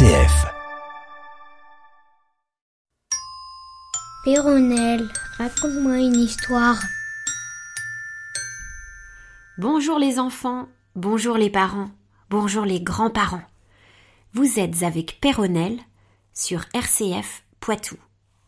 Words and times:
RCF. 0.00 0.46
Péronnelle, 4.24 5.06
raconte-moi 5.36 5.98
une 5.98 6.14
histoire. 6.14 6.80
Bonjour 9.58 9.98
les 9.98 10.18
enfants, 10.18 10.68
bonjour 10.96 11.36
les 11.36 11.50
parents, 11.50 11.90
bonjour 12.30 12.64
les 12.64 12.80
grands-parents. 12.80 13.42
Vous 14.32 14.58
êtes 14.58 14.84
avec 14.84 15.20
Péronnelle 15.20 15.80
sur 16.32 16.64
RCF 16.72 17.44
Poitou. 17.60 17.96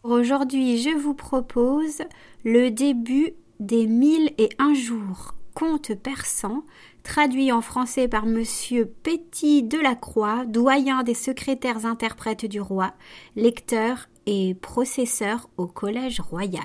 Aujourd'hui, 0.04 0.80
je 0.80 0.96
vous 0.96 1.14
propose 1.14 2.00
le 2.46 2.70
début 2.70 3.34
des 3.60 3.86
mille 3.86 4.32
et 4.38 4.48
un 4.58 4.72
jours, 4.72 5.34
conte 5.54 5.94
persan, 5.96 6.64
traduit 7.02 7.52
en 7.52 7.60
français 7.60 8.08
par 8.08 8.26
monsieur 8.26 8.86
Petit 8.86 9.62
Delacroix, 9.62 10.44
doyen 10.46 11.02
des 11.02 11.14
secrétaires 11.14 11.86
interprètes 11.86 12.46
du 12.46 12.60
roi, 12.60 12.92
lecteur 13.36 14.08
et 14.26 14.54
processeur 14.54 15.48
au 15.56 15.66
Collège 15.66 16.20
royal. 16.20 16.62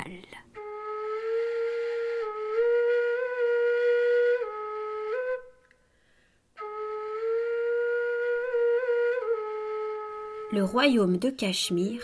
Le 10.54 10.64
royaume 10.64 11.18
de 11.18 11.30
Cachemire 11.30 12.04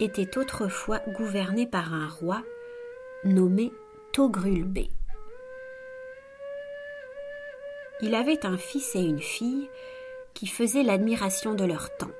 était 0.00 0.36
autrefois 0.36 1.00
gouverné 1.16 1.66
par 1.66 1.94
un 1.94 2.08
roi 2.08 2.42
nommé 3.24 3.72
Togrulbé. 4.12 4.90
Il 8.02 8.14
avait 8.14 8.46
un 8.46 8.56
fils 8.56 8.94
et 8.94 9.00
une 9.00 9.20
fille 9.20 9.68
qui 10.34 10.46
faisaient 10.46 10.82
l'admiration 10.82 11.54
de 11.54 11.64
leur 11.64 11.94
temps. 11.96 12.10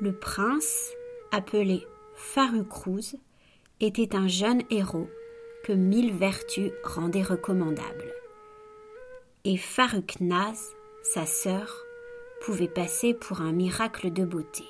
Le 0.00 0.12
prince, 0.12 0.92
appelé 1.30 1.86
Farukruz, 2.14 3.16
était 3.80 4.16
un 4.16 4.28
jeune 4.28 4.62
héros 4.70 5.08
que 5.64 5.72
mille 5.72 6.12
vertus 6.12 6.72
rendaient 6.82 7.22
recommandable. 7.22 8.12
Et 9.44 9.56
Faruknaz, 9.56 10.74
sa 11.02 11.26
sœur, 11.26 11.84
pouvait 12.40 12.68
passer 12.68 13.14
pour 13.14 13.40
un 13.40 13.52
miracle 13.52 14.12
de 14.12 14.24
beauté. 14.24 14.64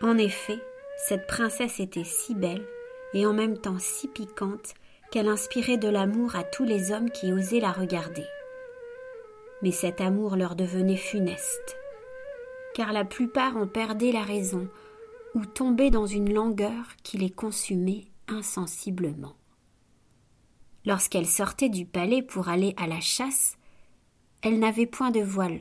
En 0.00 0.18
effet, 0.18 0.58
cette 0.96 1.26
princesse 1.26 1.80
était 1.80 2.04
si 2.04 2.34
belle 2.34 2.66
et 3.12 3.26
en 3.26 3.32
même 3.32 3.58
temps 3.58 3.78
si 3.78 4.08
piquante 4.08 4.74
qu'elle 5.14 5.28
inspirait 5.28 5.78
de 5.78 5.86
l'amour 5.86 6.34
à 6.34 6.42
tous 6.42 6.64
les 6.64 6.90
hommes 6.90 7.08
qui 7.08 7.32
osaient 7.32 7.60
la 7.60 7.70
regarder. 7.70 8.26
Mais 9.62 9.70
cet 9.70 10.00
amour 10.00 10.34
leur 10.34 10.56
devenait 10.56 10.96
funeste, 10.96 11.76
car 12.74 12.92
la 12.92 13.04
plupart 13.04 13.56
en 13.56 13.68
perdaient 13.68 14.10
la 14.10 14.24
raison 14.24 14.68
ou 15.36 15.46
tombaient 15.46 15.92
dans 15.92 16.08
une 16.08 16.34
langueur 16.34 16.96
qui 17.04 17.16
les 17.16 17.30
consumait 17.30 18.06
insensiblement. 18.26 19.36
Lorsqu'elle 20.84 21.28
sortait 21.28 21.68
du 21.68 21.86
palais 21.86 22.22
pour 22.22 22.48
aller 22.48 22.74
à 22.76 22.88
la 22.88 22.98
chasse, 22.98 23.56
elle 24.42 24.58
n'avait 24.58 24.84
point 24.84 25.12
de 25.12 25.20
voile. 25.20 25.60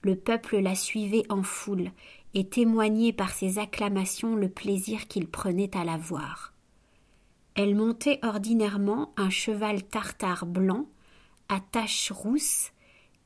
Le 0.00 0.16
peuple 0.16 0.56
la 0.56 0.74
suivait 0.74 1.26
en 1.28 1.42
foule 1.42 1.90
et 2.32 2.48
témoignait 2.48 3.12
par 3.12 3.28
ses 3.28 3.58
acclamations 3.58 4.36
le 4.36 4.48
plaisir 4.48 5.06
qu'il 5.06 5.28
prenait 5.28 5.76
à 5.76 5.84
la 5.84 5.98
voir. 5.98 6.54
Elle 7.58 7.74
montait 7.74 8.20
ordinairement 8.22 9.12
un 9.16 9.30
cheval 9.30 9.82
tartare 9.82 10.46
blanc, 10.46 10.86
à 11.48 11.58
taches 11.58 12.12
rousses, 12.12 12.70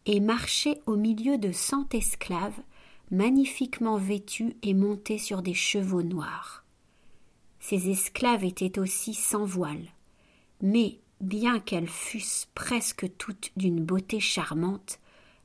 et 0.07 0.21
marchait 0.21 0.81
au 0.87 0.97
milieu 0.97 1.37
de 1.37 1.53
cent 1.53 1.87
esclaves, 1.93 2.59
magnifiquement 3.11 3.99
vêtus 3.99 4.57
et 4.63 4.73
montés 4.73 5.19
sur 5.19 5.43
des 5.43 5.53
chevaux 5.53 6.03
noirs. 6.03 6.65
Ces 7.61 7.91
esclaves 7.91 8.43
étaient 8.43 8.79
aussi 8.79 9.13
sans 9.13 9.45
voile, 9.45 9.85
mais, 10.63 10.99
bien 11.21 11.61
qu'elles 11.61 11.87
fussent 11.87 12.49
presque 12.55 13.15
toutes 13.19 13.53
d'une 13.59 13.85
beauté 13.85 14.19
charmante, 14.19 14.99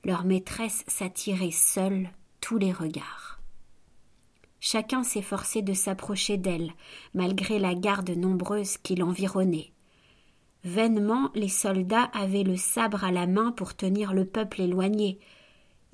leur 0.05 0.23
maîtresse 0.23 0.85
s'attirait 0.87 1.51
seule 1.51 2.09
tous 2.39 2.57
les 2.57 2.71
regards. 2.71 3.36
Chacun 4.59 5.03
s'efforçait 5.03 5.61
de 5.61 5.73
s'approcher 5.73 6.37
d'elle, 6.37 6.71
malgré 7.13 7.59
la 7.59 7.75
garde 7.75 8.09
nombreuse 8.09 8.77
qui 8.77 8.95
l'environnait. 8.95 9.71
Vainement 10.63 11.31
les 11.35 11.49
soldats 11.49 12.09
avaient 12.13 12.43
le 12.43 12.57
sabre 12.57 13.03
à 13.03 13.11
la 13.11 13.27
main 13.27 13.51
pour 13.51 13.75
tenir 13.75 14.13
le 14.13 14.25
peuple 14.25 14.61
éloigné. 14.61 15.19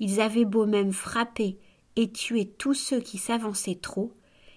Ils 0.00 0.20
avaient 0.20 0.46
beau 0.46 0.66
même 0.66 0.92
frapper 0.92 1.58
et 1.96 2.10
tuer 2.10 2.46
tous 2.46 2.74
ceux 2.74 3.00
qui 3.00 3.18
s'avançaient 3.18 3.78
trop, 3.80 4.12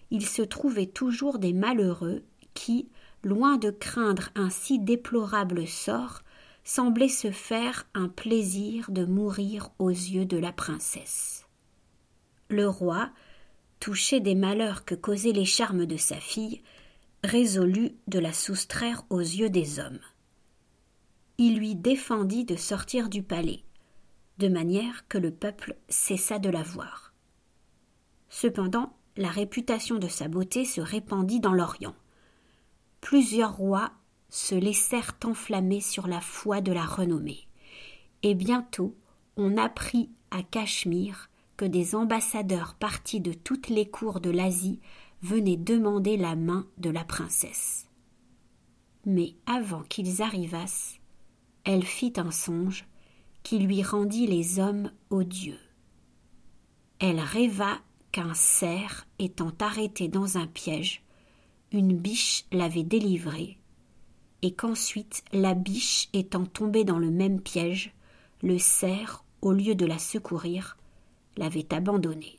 il 0.09 0.25
se 0.25 0.41
trouvait 0.41 0.88
toujours 0.88 1.38
des 1.38 1.53
malheureux 1.53 2.23
qui, 2.53 2.90
loin 3.23 3.57
de 3.57 3.69
craindre 3.69 4.29
un 4.35 4.50
si 4.50 4.79
déplorable 4.79 5.67
sort, 5.67 6.22
semblaient 6.63 7.07
se 7.07 7.31
faire 7.31 7.88
un 7.94 8.09
plaisir 8.09 8.90
de 8.90 9.06
mourir 9.06 9.69
aux 9.79 9.90
yeux 9.90 10.25
de 10.25 10.38
la 10.38 10.51
princesse. 10.51 11.46
Le 12.50 12.67
roi, 12.67 13.09
touché 13.79 14.19
des 14.19 14.35
malheurs 14.35 14.85
que 14.85 14.95
causaient 14.95 15.31
les 15.31 15.45
charmes 15.45 15.85
de 15.85 15.97
sa 15.97 16.19
fille, 16.19 16.61
résolut 17.23 17.95
de 18.07 18.19
la 18.19 18.33
soustraire 18.33 19.03
aux 19.09 19.19
yeux 19.19 19.49
des 19.49 19.79
hommes. 19.79 19.99
Il 21.38 21.57
lui 21.57 21.75
défendit 21.75 22.45
de 22.45 22.55
sortir 22.55 23.09
du 23.09 23.23
palais, 23.23 23.63
de 24.37 24.47
manière 24.47 25.07
que 25.07 25.17
le 25.17 25.31
peuple 25.31 25.75
cessa 25.89 26.39
de 26.39 26.49
la 26.49 26.63
voir. 26.63 27.13
Cependant, 28.29 28.95
la 29.16 29.29
réputation 29.29 29.97
de 29.97 30.07
sa 30.07 30.27
beauté 30.27 30.66
se 30.66 30.81
répandit 30.81 31.39
dans 31.39 31.53
l'Orient. 31.53 31.95
Plusieurs 33.01 33.55
rois 33.55 33.91
se 34.29 34.55
laissèrent 34.55 35.16
enflammer 35.23 35.81
sur 35.81 36.07
la 36.07 36.21
foi 36.21 36.61
de 36.61 36.71
la 36.71 36.85
renommée, 36.85 37.47
et 38.23 38.35
bientôt 38.35 38.95
on 39.37 39.57
apprit 39.57 40.09
à 40.31 40.43
Cachemire 40.43 41.29
que 41.57 41.66
des 41.66 41.95
ambassadeurs 41.95 42.75
partis 42.75 43.19
de 43.19 43.34
toutes 43.34 43.69
les 43.69 43.90
cours 43.90 44.22
de 44.22 44.29
l'Asie 44.29 44.79
venaient 45.22 45.57
demander 45.57 46.16
la 46.16 46.35
main 46.35 46.68
de 46.78 46.91
la 46.91 47.03
princesse. 47.03 47.88
Mais 49.06 49.35
avant 49.47 49.81
qu'ils 49.84 50.22
arrivassent, 50.22 51.00
elle 51.63 51.84
fit 51.84 52.13
un 52.17 52.31
songe 52.31 52.85
qui 53.44 53.59
lui 53.59 53.81
rendit 53.81 54.28
les 54.28 54.59
hommes 54.59 54.91
odieux. 55.09 55.59
Elle 57.00 57.19
rêva 57.19 57.79
qu'un 58.12 58.34
cerf 58.34 59.07
étant 59.19 59.51
arrêté 59.59 60.07
dans 60.07 60.38
un 60.38 60.47
piège, 60.47 61.03
une 61.72 61.97
biche 61.97 62.46
l'avait 62.51 62.84
délivré, 62.84 63.57
et 64.41 64.53
qu'ensuite 64.53 65.23
la 65.31 65.53
biche 65.53 66.09
étant 66.13 66.46
tombée 66.46 66.84
dans 66.84 67.00
le 67.00 67.12
même 67.12 67.41
piège, 67.41 67.94
le 68.41 68.57
cerf, 68.57 69.23
au 69.41 69.51
lieu 69.51 69.75
de 69.75 69.85
la 69.85 70.00
secourir, 70.00 70.78
l'avait 71.37 71.73
abandonné. 71.73 72.37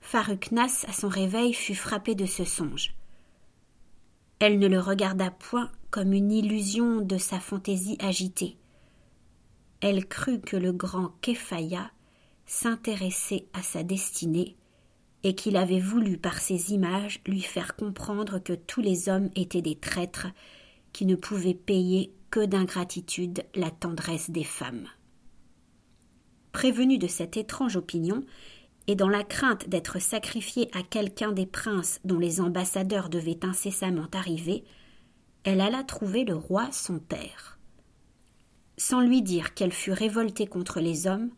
Faruknas, 0.00 0.84
à 0.88 0.92
son 0.92 1.08
réveil, 1.08 1.52
fut 1.52 1.74
frappé 1.74 2.14
de 2.14 2.26
ce 2.26 2.44
songe. 2.44 2.94
Elle 4.38 4.58
ne 4.58 4.68
le 4.68 4.80
regarda 4.80 5.30
point 5.30 5.70
comme 5.90 6.12
une 6.12 6.30
illusion 6.30 7.00
de 7.00 7.18
sa 7.18 7.40
fantaisie 7.40 7.96
agitée. 8.00 8.56
Elle 9.80 10.06
crut 10.06 10.44
que 10.44 10.56
le 10.56 10.72
grand 10.72 11.12
Kephaya 11.22 11.90
s'intéressait 12.44 13.46
à 13.52 13.62
sa 13.62 13.82
destinée 13.82 14.56
et 15.24 15.34
qu'il 15.34 15.56
avait 15.56 15.80
voulu 15.80 16.18
par 16.18 16.38
ses 16.38 16.72
images 16.72 17.20
lui 17.26 17.40
faire 17.40 17.76
comprendre 17.76 18.38
que 18.38 18.52
tous 18.52 18.80
les 18.80 19.08
hommes 19.08 19.30
étaient 19.34 19.62
des 19.62 19.74
traîtres 19.74 20.28
qui 20.92 21.04
ne 21.04 21.16
pouvaient 21.16 21.54
payer 21.54 22.12
que 22.30 22.44
d'ingratitude 22.44 23.42
la 23.54 23.70
tendresse 23.70 24.30
des 24.30 24.44
femmes. 24.44 24.88
Prévenue 26.56 26.96
de 26.96 27.06
cette 27.06 27.36
étrange 27.36 27.76
opinion, 27.76 28.24
et 28.86 28.94
dans 28.94 29.10
la 29.10 29.24
crainte 29.24 29.68
d'être 29.68 29.98
sacrifiée 29.98 30.70
à 30.72 30.82
quelqu'un 30.82 31.32
des 31.32 31.44
princes 31.44 32.00
dont 32.06 32.18
les 32.18 32.40
ambassadeurs 32.40 33.10
devaient 33.10 33.44
incessamment 33.44 34.06
arriver, 34.14 34.64
elle 35.44 35.60
alla 35.60 35.84
trouver 35.84 36.24
le 36.24 36.34
roi 36.34 36.72
son 36.72 36.98
père. 36.98 37.58
Sans 38.78 39.02
lui 39.02 39.20
dire 39.20 39.52
qu'elle 39.52 39.70
fut 39.70 39.92
révoltée 39.92 40.46
contre 40.46 40.80
les 40.80 41.06
hommes, 41.06 41.28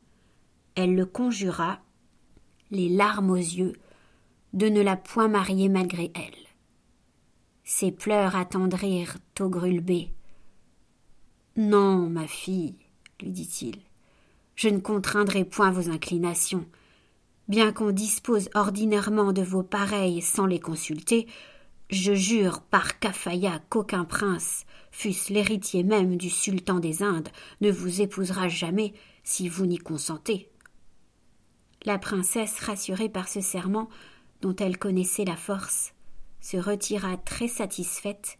elle 0.77 0.95
le 0.95 1.05
conjura, 1.05 1.81
les 2.71 2.89
larmes 2.89 3.33
aux 3.33 3.35
yeux, 3.35 3.73
de 4.53 4.69
ne 4.69 4.83
la 4.83 4.97
point 4.97 5.27
marier 5.27 5.69
malgré 5.69 6.13
elle. 6.15 6.47
Ses 7.65 7.91
pleurs 7.91 8.37
attendrirent 8.37 9.17
Togrulbé. 9.35 10.13
Non, 11.57 12.09
ma 12.09 12.29
fille, 12.29 12.77
lui 13.21 13.33
dit-il, 13.33 13.81
je 14.59 14.69
ne 14.69 14.81
contraindrai 14.81 15.45
point 15.45 15.71
vos 15.71 15.89
inclinations. 15.89 16.67
Bien 17.47 17.73
qu'on 17.73 17.93
dispose 17.93 18.51
ordinairement 18.55 19.33
de 19.33 19.41
vos 19.41 19.63
pareils 19.63 20.21
sans 20.21 20.47
les 20.47 20.59
consulter, 20.59 21.29
je 21.91 22.13
jure 22.13 22.61
par 22.63 22.99
Cafaya 22.99 23.61
qu'aucun 23.71 24.05
prince, 24.05 24.67
fût-ce 24.91 25.33
l'héritier 25.33 25.85
même 25.85 26.17
du 26.17 26.29
sultan 26.29 26.81
des 26.81 27.05
Indes, 27.05 27.29
ne 27.61 27.71
vous 27.71 28.01
épousera 28.01 28.49
jamais 28.49 28.95
si 29.23 29.49
vous 29.49 29.65
n'y 29.65 29.79
consentez. 29.79 30.51
La 31.85 31.97
princesse, 31.97 32.59
rassurée 32.59 33.09
par 33.09 33.29
ce 33.29 33.41
serment, 33.41 33.89
dont 34.41 34.57
elle 34.57 34.77
connaissait 34.77 35.25
la 35.25 35.37
force, 35.37 35.95
se 36.41 36.57
retira 36.57 37.17
très 37.17 37.47
satisfaite 37.47 38.39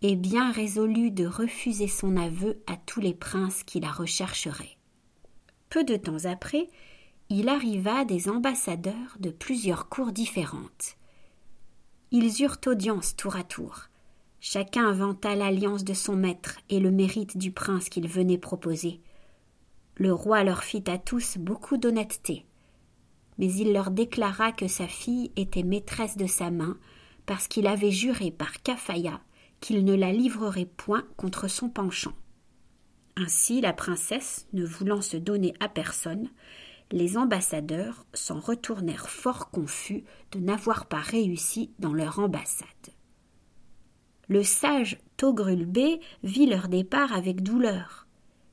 et 0.00 0.16
bien 0.16 0.50
résolue 0.50 1.10
de 1.10 1.26
refuser 1.26 1.88
son 1.88 2.16
aveu 2.16 2.62
à 2.66 2.76
tous 2.76 3.02
les 3.02 3.14
princes 3.14 3.64
qui 3.64 3.80
la 3.80 3.92
rechercheraient. 3.92 4.77
Peu 5.70 5.84
de 5.84 5.96
temps 5.96 6.24
après, 6.24 6.68
il 7.28 7.48
arriva 7.48 8.04
des 8.04 8.28
ambassadeurs 8.28 9.16
de 9.20 9.30
plusieurs 9.30 9.88
cours 9.88 10.12
différentes. 10.12 10.96
Ils 12.10 12.42
eurent 12.42 12.58
audience 12.66 13.16
tour 13.16 13.36
à 13.36 13.44
tour. 13.44 13.88
Chacun 14.40 14.92
vanta 14.92 15.34
l'alliance 15.34 15.84
de 15.84 15.92
son 15.92 16.16
maître 16.16 16.58
et 16.70 16.80
le 16.80 16.90
mérite 16.90 17.36
du 17.36 17.52
prince 17.52 17.90
qu'il 17.90 18.08
venait 18.08 18.38
proposer. 18.38 19.00
Le 19.96 20.12
roi 20.12 20.42
leur 20.44 20.62
fit 20.62 20.84
à 20.86 20.96
tous 20.96 21.36
beaucoup 21.36 21.76
d'honnêteté, 21.76 22.46
mais 23.36 23.52
il 23.52 23.72
leur 23.72 23.90
déclara 23.90 24.52
que 24.52 24.68
sa 24.68 24.86
fille 24.86 25.32
était 25.36 25.64
maîtresse 25.64 26.16
de 26.16 26.26
sa 26.26 26.50
main, 26.50 26.78
parce 27.26 27.46
qu'il 27.46 27.66
avait 27.66 27.90
juré 27.90 28.30
par 28.30 28.62
Cafaya 28.62 29.20
qu'il 29.60 29.84
ne 29.84 29.94
la 29.94 30.12
livrerait 30.12 30.66
point 30.66 31.04
contre 31.16 31.48
son 31.48 31.68
penchant. 31.68 32.14
Ainsi 33.20 33.60
la 33.60 33.72
princesse, 33.72 34.46
ne 34.52 34.64
voulant 34.64 35.00
se 35.00 35.16
donner 35.16 35.52
à 35.58 35.68
personne, 35.68 36.30
les 36.92 37.18
ambassadeurs 37.18 38.06
s'en 38.14 38.38
retournèrent 38.38 39.08
fort 39.08 39.50
confus 39.50 40.04
de 40.30 40.38
n'avoir 40.38 40.86
pas 40.86 41.00
réussi 41.00 41.72
dans 41.80 41.92
leur 41.92 42.20
ambassade. 42.20 42.68
Le 44.28 44.44
sage 44.44 44.98
Togrulbé 45.16 45.98
vit 46.22 46.46
leur 46.46 46.68
départ 46.68 47.12
avec 47.12 47.42
douleur. 47.42 48.06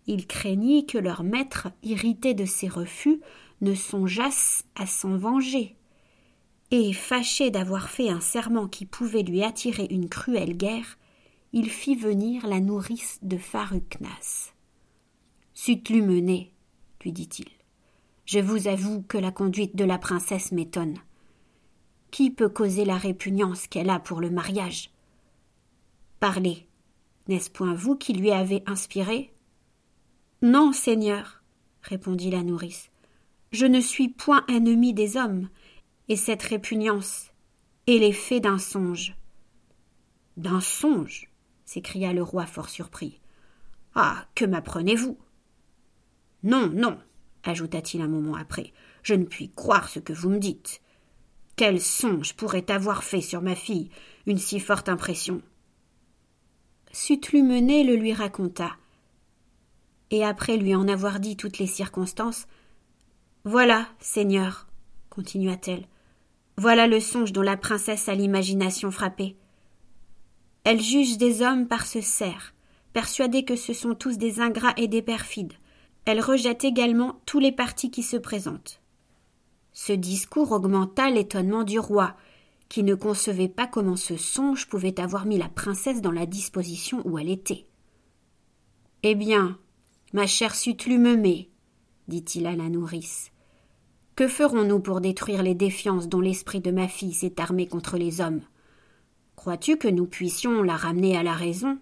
Il 0.07 0.25
craignit 0.25 0.89
que 0.89 0.97
leur 0.97 1.23
maître, 1.23 1.67
irrité 1.83 2.33
de 2.33 2.45
ses 2.45 2.67
refus, 2.67 3.21
ne 3.61 3.75
songeasse 3.75 4.65
à 4.75 4.87
s'en 4.87 5.15
venger. 5.15 5.75
Et, 6.71 6.91
fâché 6.91 7.51
d'avoir 7.51 7.89
fait 7.89 8.09
un 8.09 8.19
serment 8.19 8.67
qui 8.67 8.87
pouvait 8.87 9.21
lui 9.21 9.43
attirer 9.43 9.85
une 9.91 10.09
cruelle 10.09 10.57
guerre, 10.57 10.97
il 11.53 11.69
fit 11.69 11.95
venir 11.95 12.47
la 12.47 12.59
nourrice 12.59 13.19
de 13.21 13.37
Faruknas. 13.37 14.54
Sutlumené, 15.57 16.51
lui 17.01 17.13
dit-il. 17.13 17.47
Je 18.25 18.39
vous 18.39 18.67
avoue 18.67 19.03
que 19.03 19.17
la 19.17 19.31
conduite 19.31 19.75
de 19.77 19.85
la 19.85 19.97
princesse 19.97 20.51
m'étonne. 20.51 20.97
Qui 22.11 22.29
peut 22.29 22.49
causer 22.49 22.83
la 22.83 22.97
répugnance 22.97 23.67
qu'elle 23.67 23.89
a 23.89 23.99
pour 23.99 24.19
le 24.19 24.29
mariage? 24.29 24.91
Parlez. 26.19 26.67
N'est-ce 27.29 27.49
point 27.49 27.73
vous 27.73 27.95
qui 27.95 28.11
lui 28.11 28.31
avez 28.31 28.63
inspiré? 28.67 29.33
Non, 30.41 30.73
Seigneur, 30.73 31.41
répondit 31.81 32.31
la 32.31 32.43
nourrice. 32.43 32.91
Je 33.53 33.65
ne 33.65 33.79
suis 33.79 34.09
point 34.09 34.43
ennemi 34.49 34.93
des 34.93 35.15
hommes, 35.15 35.47
et 36.09 36.17
cette 36.17 36.43
répugnance 36.43 37.31
est 37.87 37.97
l'effet 37.97 38.41
d'un 38.41 38.59
songe. 38.59 39.15
D'un 40.35 40.59
songe? 40.59 41.31
s'écria 41.63 42.11
le 42.11 42.21
roi 42.23 42.45
fort 42.45 42.69
surpris. 42.69 43.21
Ah. 43.95 44.27
Que 44.35 44.43
m'apprenez-vous? 44.43 45.17
Non, 46.45 46.69
non, 46.69 46.97
ajouta-t-il 47.43 48.03
un 48.03 48.07
moment 48.07 48.35
après. 48.35 48.71
Je 49.01 49.15
ne 49.15 49.25
puis 49.25 49.51
croire 49.55 49.89
ce 49.89 49.99
que 49.99 50.13
vous 50.13 50.29
me 50.29 50.37
dites. 50.37 50.79
Quel 51.55 51.81
songe 51.81 52.35
pourrait 52.35 52.69
avoir 52.69 53.03
fait 53.03 53.21
sur 53.21 53.41
ma 53.41 53.55
fille 53.55 53.89
une 54.27 54.37
si 54.37 54.59
forte 54.59 54.87
impression? 54.87 55.41
Sutlumené 56.91 57.83
le 57.83 57.95
lui 57.95 58.13
raconta. 58.13 58.77
Et 60.11 60.23
après 60.23 60.55
lui 60.57 60.75
en 60.75 60.87
avoir 60.87 61.19
dit 61.19 61.35
toutes 61.35 61.57
les 61.57 61.67
circonstances, 61.67 62.45
Voilà, 63.43 63.87
Seigneur, 63.99 64.67
continua-t-elle, 65.09 65.87
voilà 66.57 66.87
le 66.87 66.99
songe 66.99 67.33
dont 67.33 67.41
la 67.41 67.57
princesse 67.57 68.07
a 68.07 68.15
l'imagination 68.15 68.91
frappée. 68.91 69.35
Elle 70.63 70.81
juge 70.81 71.17
des 71.17 71.41
hommes 71.41 71.67
par 71.67 71.85
ce 71.85 72.01
cerf, 72.01 72.53
persuadée 72.93 73.45
que 73.45 73.55
ce 73.55 73.73
sont 73.73 73.95
tous 73.95 74.17
des 74.17 74.39
ingrats 74.39 74.73
et 74.77 74.87
des 74.87 75.01
perfides, 75.01 75.53
elle 76.05 76.21
rejette 76.21 76.63
également 76.63 77.19
tous 77.25 77.39
les 77.39 77.51
partis 77.51 77.91
qui 77.91 78.03
se 78.03 78.17
présentent. 78.17 78.81
Ce 79.73 79.91
discours 79.91 80.51
augmenta 80.51 81.09
l'étonnement 81.09 81.63
du 81.63 81.79
roi, 81.79 82.15
qui 82.69 82.83
ne 82.83 82.95
concevait 82.95 83.49
pas 83.49 83.67
comment 83.67 83.95
ce 83.95 84.17
songe 84.17 84.67
pouvait 84.67 84.99
avoir 84.99 85.25
mis 85.25 85.37
la 85.37 85.49
princesse 85.49 86.01
dans 86.01 86.11
la 86.11 86.25
disposition 86.25 87.01
où 87.05 87.19
elle 87.19 87.29
était. 87.29 87.65
Eh 89.03 89.15
bien, 89.15 89.59
ma 90.13 90.27
chère 90.27 90.55
Sutlumemé, 90.55 91.49
dit-il 92.07 92.47
à 92.47 92.55
la 92.55 92.69
nourrice, 92.69 93.31
que 94.15 94.27
ferons-nous 94.27 94.79
pour 94.79 95.01
détruire 95.01 95.43
les 95.43 95.55
défiances 95.55 96.07
dont 96.07 96.21
l'esprit 96.21 96.61
de 96.61 96.71
ma 96.71 96.87
fille 96.87 97.13
s'est 97.13 97.41
armé 97.41 97.67
contre 97.67 97.97
les 97.97 98.21
hommes? 98.21 98.41
Crois-tu 99.35 99.77
que 99.77 99.89
nous 99.89 100.05
puissions 100.05 100.63
la 100.63 100.77
ramener 100.77 101.17
à 101.17 101.23
la 101.23 101.33
raison? 101.33 101.77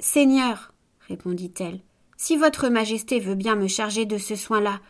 Seigneur, 0.00 0.74
répondit-elle, 1.06 1.80
si 2.16 2.36
votre 2.36 2.68
Majesté 2.68 3.20
veut 3.20 3.34
bien 3.34 3.56
me 3.56 3.68
charger 3.68 4.06
de 4.06 4.18
ce 4.18 4.36
soin-là, 4.36 4.80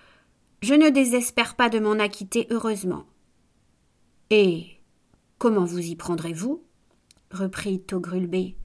je 0.62 0.74
ne 0.74 0.90
désespère 0.90 1.54
pas 1.54 1.68
de 1.68 1.78
m'en 1.78 1.98
acquitter 1.98 2.46
heureusement. 2.50 3.04
Et 4.30 4.66
comment 5.38 5.64
vous 5.64 5.80
y 5.80 5.96
prendrez-vous? 5.96 6.62
reprit 7.30 7.80
Togrulbé. 7.80 8.56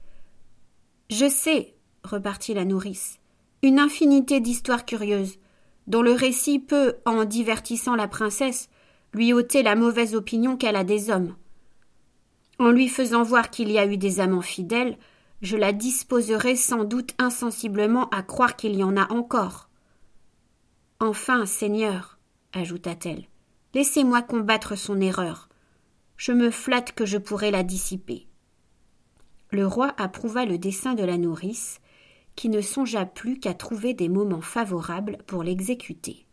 Je 1.10 1.28
sais, 1.28 1.74
repartit 2.04 2.54
la 2.54 2.64
nourrice, 2.64 3.18
une 3.62 3.78
infinité 3.78 4.40
d'histoires 4.40 4.84
curieuses, 4.84 5.38
dont 5.86 6.02
le 6.02 6.12
récit 6.12 6.58
peut, 6.58 6.94
en 7.04 7.24
divertissant 7.24 7.96
la 7.96 8.08
princesse, 8.08 8.68
lui 9.12 9.32
ôter 9.32 9.62
la 9.62 9.74
mauvaise 9.74 10.14
opinion 10.14 10.56
qu'elle 10.56 10.76
a 10.76 10.84
des 10.84 11.10
hommes. 11.10 11.36
En 12.58 12.70
lui 12.70 12.88
faisant 12.88 13.22
voir 13.22 13.50
qu'il 13.50 13.70
y 13.70 13.78
a 13.78 13.86
eu 13.86 13.96
des 13.96 14.20
amants 14.20 14.40
fidèles, 14.40 14.96
je 15.42 15.56
la 15.56 15.72
disposerai 15.72 16.54
sans 16.54 16.84
doute 16.84 17.14
insensiblement 17.18 18.08
à 18.10 18.22
croire 18.22 18.56
qu'il 18.56 18.76
y 18.76 18.84
en 18.84 18.96
a 18.96 19.12
encore. 19.12 19.68
Enfin, 21.00 21.46
Seigneur, 21.46 22.18
ajouta-t-elle, 22.52 23.24
laissez-moi 23.74 24.22
combattre 24.22 24.76
son 24.76 25.00
erreur. 25.00 25.48
Je 26.16 26.30
me 26.30 26.52
flatte 26.52 26.92
que 26.92 27.04
je 27.04 27.18
pourrai 27.18 27.50
la 27.50 27.64
dissiper. 27.64 28.28
Le 29.50 29.66
roi 29.66 29.92
approuva 29.98 30.44
le 30.44 30.58
dessein 30.58 30.94
de 30.94 31.02
la 31.02 31.18
nourrice, 31.18 31.80
qui 32.36 32.48
ne 32.48 32.60
songea 32.60 33.04
plus 33.04 33.40
qu'à 33.40 33.52
trouver 33.52 33.94
des 33.94 34.08
moments 34.08 34.40
favorables 34.40 35.18
pour 35.26 35.42
l'exécuter. 35.42 36.24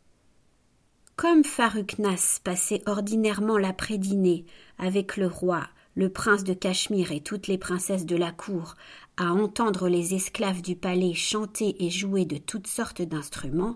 Comme 1.16 1.44
Faruknas 1.44 2.40
passait 2.44 2.84
ordinairement 2.86 3.58
l'après-dîner 3.58 4.46
avec 4.78 5.18
le 5.18 5.28
roi 5.28 5.68
le 6.00 6.08
prince 6.08 6.46
de 6.46 6.54
Cachemire 6.54 7.12
et 7.12 7.20
toutes 7.20 7.48
les 7.48 7.58
princesses 7.58 8.06
de 8.06 8.16
la 8.16 8.32
cour 8.32 8.76
à 9.18 9.34
entendre 9.34 9.90
les 9.90 10.14
esclaves 10.14 10.62
du 10.62 10.78
palais 10.78 11.14
chanter 11.14 11.76
et 11.84 11.90
jouer 11.90 12.24
de 12.24 12.38
toutes 12.38 12.68
sortes 12.68 13.02
d'instruments, 13.02 13.76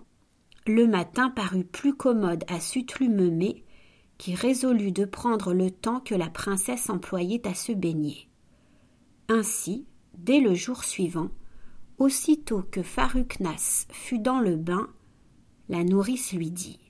le 0.66 0.86
matin 0.86 1.28
parut 1.28 1.66
plus 1.66 1.92
commode 1.92 2.42
à 2.48 2.60
Sutlumemé, 2.60 3.62
qui 4.16 4.34
résolut 4.34 4.90
de 4.90 5.04
prendre 5.04 5.52
le 5.52 5.70
temps 5.70 6.00
que 6.00 6.14
la 6.14 6.30
princesse 6.30 6.88
employait 6.88 7.46
à 7.46 7.52
se 7.52 7.72
baigner. 7.72 8.30
Ainsi, 9.28 9.84
dès 10.16 10.40
le 10.40 10.54
jour 10.54 10.82
suivant, 10.82 11.28
aussitôt 11.98 12.62
que 12.62 12.82
Faruknas 12.82 13.84
fut 13.90 14.18
dans 14.18 14.40
le 14.40 14.56
bain, 14.56 14.88
la 15.68 15.84
nourrice 15.84 16.32
lui 16.32 16.50
dit 16.50 16.80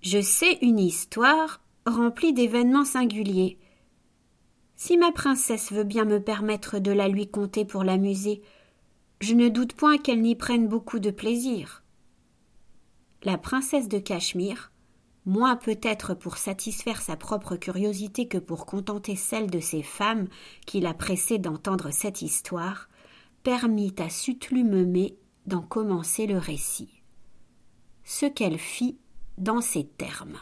Je 0.00 0.22
sais 0.22 0.56
une 0.62 0.78
histoire 0.78 1.60
remplie 1.84 2.32
d'événements 2.32 2.86
singuliers, 2.86 3.58
si 4.78 4.96
ma 4.96 5.10
princesse 5.10 5.72
veut 5.72 5.82
bien 5.82 6.04
me 6.04 6.22
permettre 6.22 6.78
de 6.78 6.92
la 6.92 7.08
lui 7.08 7.28
conter 7.28 7.64
pour 7.64 7.82
l'amuser, 7.82 8.42
je 9.20 9.34
ne 9.34 9.48
doute 9.48 9.72
point 9.72 9.98
qu'elle 9.98 10.22
n'y 10.22 10.36
prenne 10.36 10.68
beaucoup 10.68 11.00
de 11.00 11.10
plaisir. 11.10 11.82
La 13.24 13.38
princesse 13.38 13.88
de 13.88 13.98
Cachemire, 13.98 14.70
moins 15.26 15.56
peut-être 15.56 16.14
pour 16.14 16.36
satisfaire 16.36 17.02
sa 17.02 17.16
propre 17.16 17.56
curiosité 17.56 18.28
que 18.28 18.38
pour 18.38 18.66
contenter 18.66 19.16
celle 19.16 19.50
de 19.50 19.58
ses 19.58 19.82
femmes 19.82 20.28
qui 20.64 20.78
la 20.78 20.94
pressaient 20.94 21.38
d'entendre 21.38 21.90
cette 21.90 22.22
histoire, 22.22 22.88
permit 23.42 23.96
à 23.98 24.08
Sutlumemé 24.08 25.16
d'en 25.46 25.62
commencer 25.62 26.28
le 26.28 26.38
récit. 26.38 27.02
Ce 28.04 28.26
qu'elle 28.26 28.58
fit 28.58 28.96
dans 29.38 29.60
ces 29.60 29.88
termes. 29.88 30.38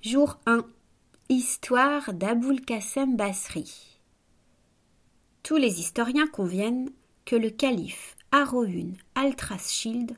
Jour 0.00 0.38
1 0.46 0.64
Histoire 1.28 2.14
d'Aboul 2.14 2.60
Qassem 2.60 3.16
Basri 3.16 3.98
Tous 5.42 5.56
les 5.56 5.80
historiens 5.80 6.28
conviennent 6.28 6.90
que 7.24 7.34
le 7.34 7.50
calife 7.50 8.16
Haroun 8.30 8.94
al-Traschild, 9.16 10.16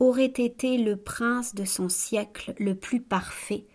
aurait 0.00 0.24
été 0.24 0.78
le 0.78 0.96
prince 0.96 1.54
de 1.54 1.64
son 1.64 1.88
siècle 1.88 2.54
le 2.58 2.74
plus 2.74 3.00
parfait, 3.00 3.66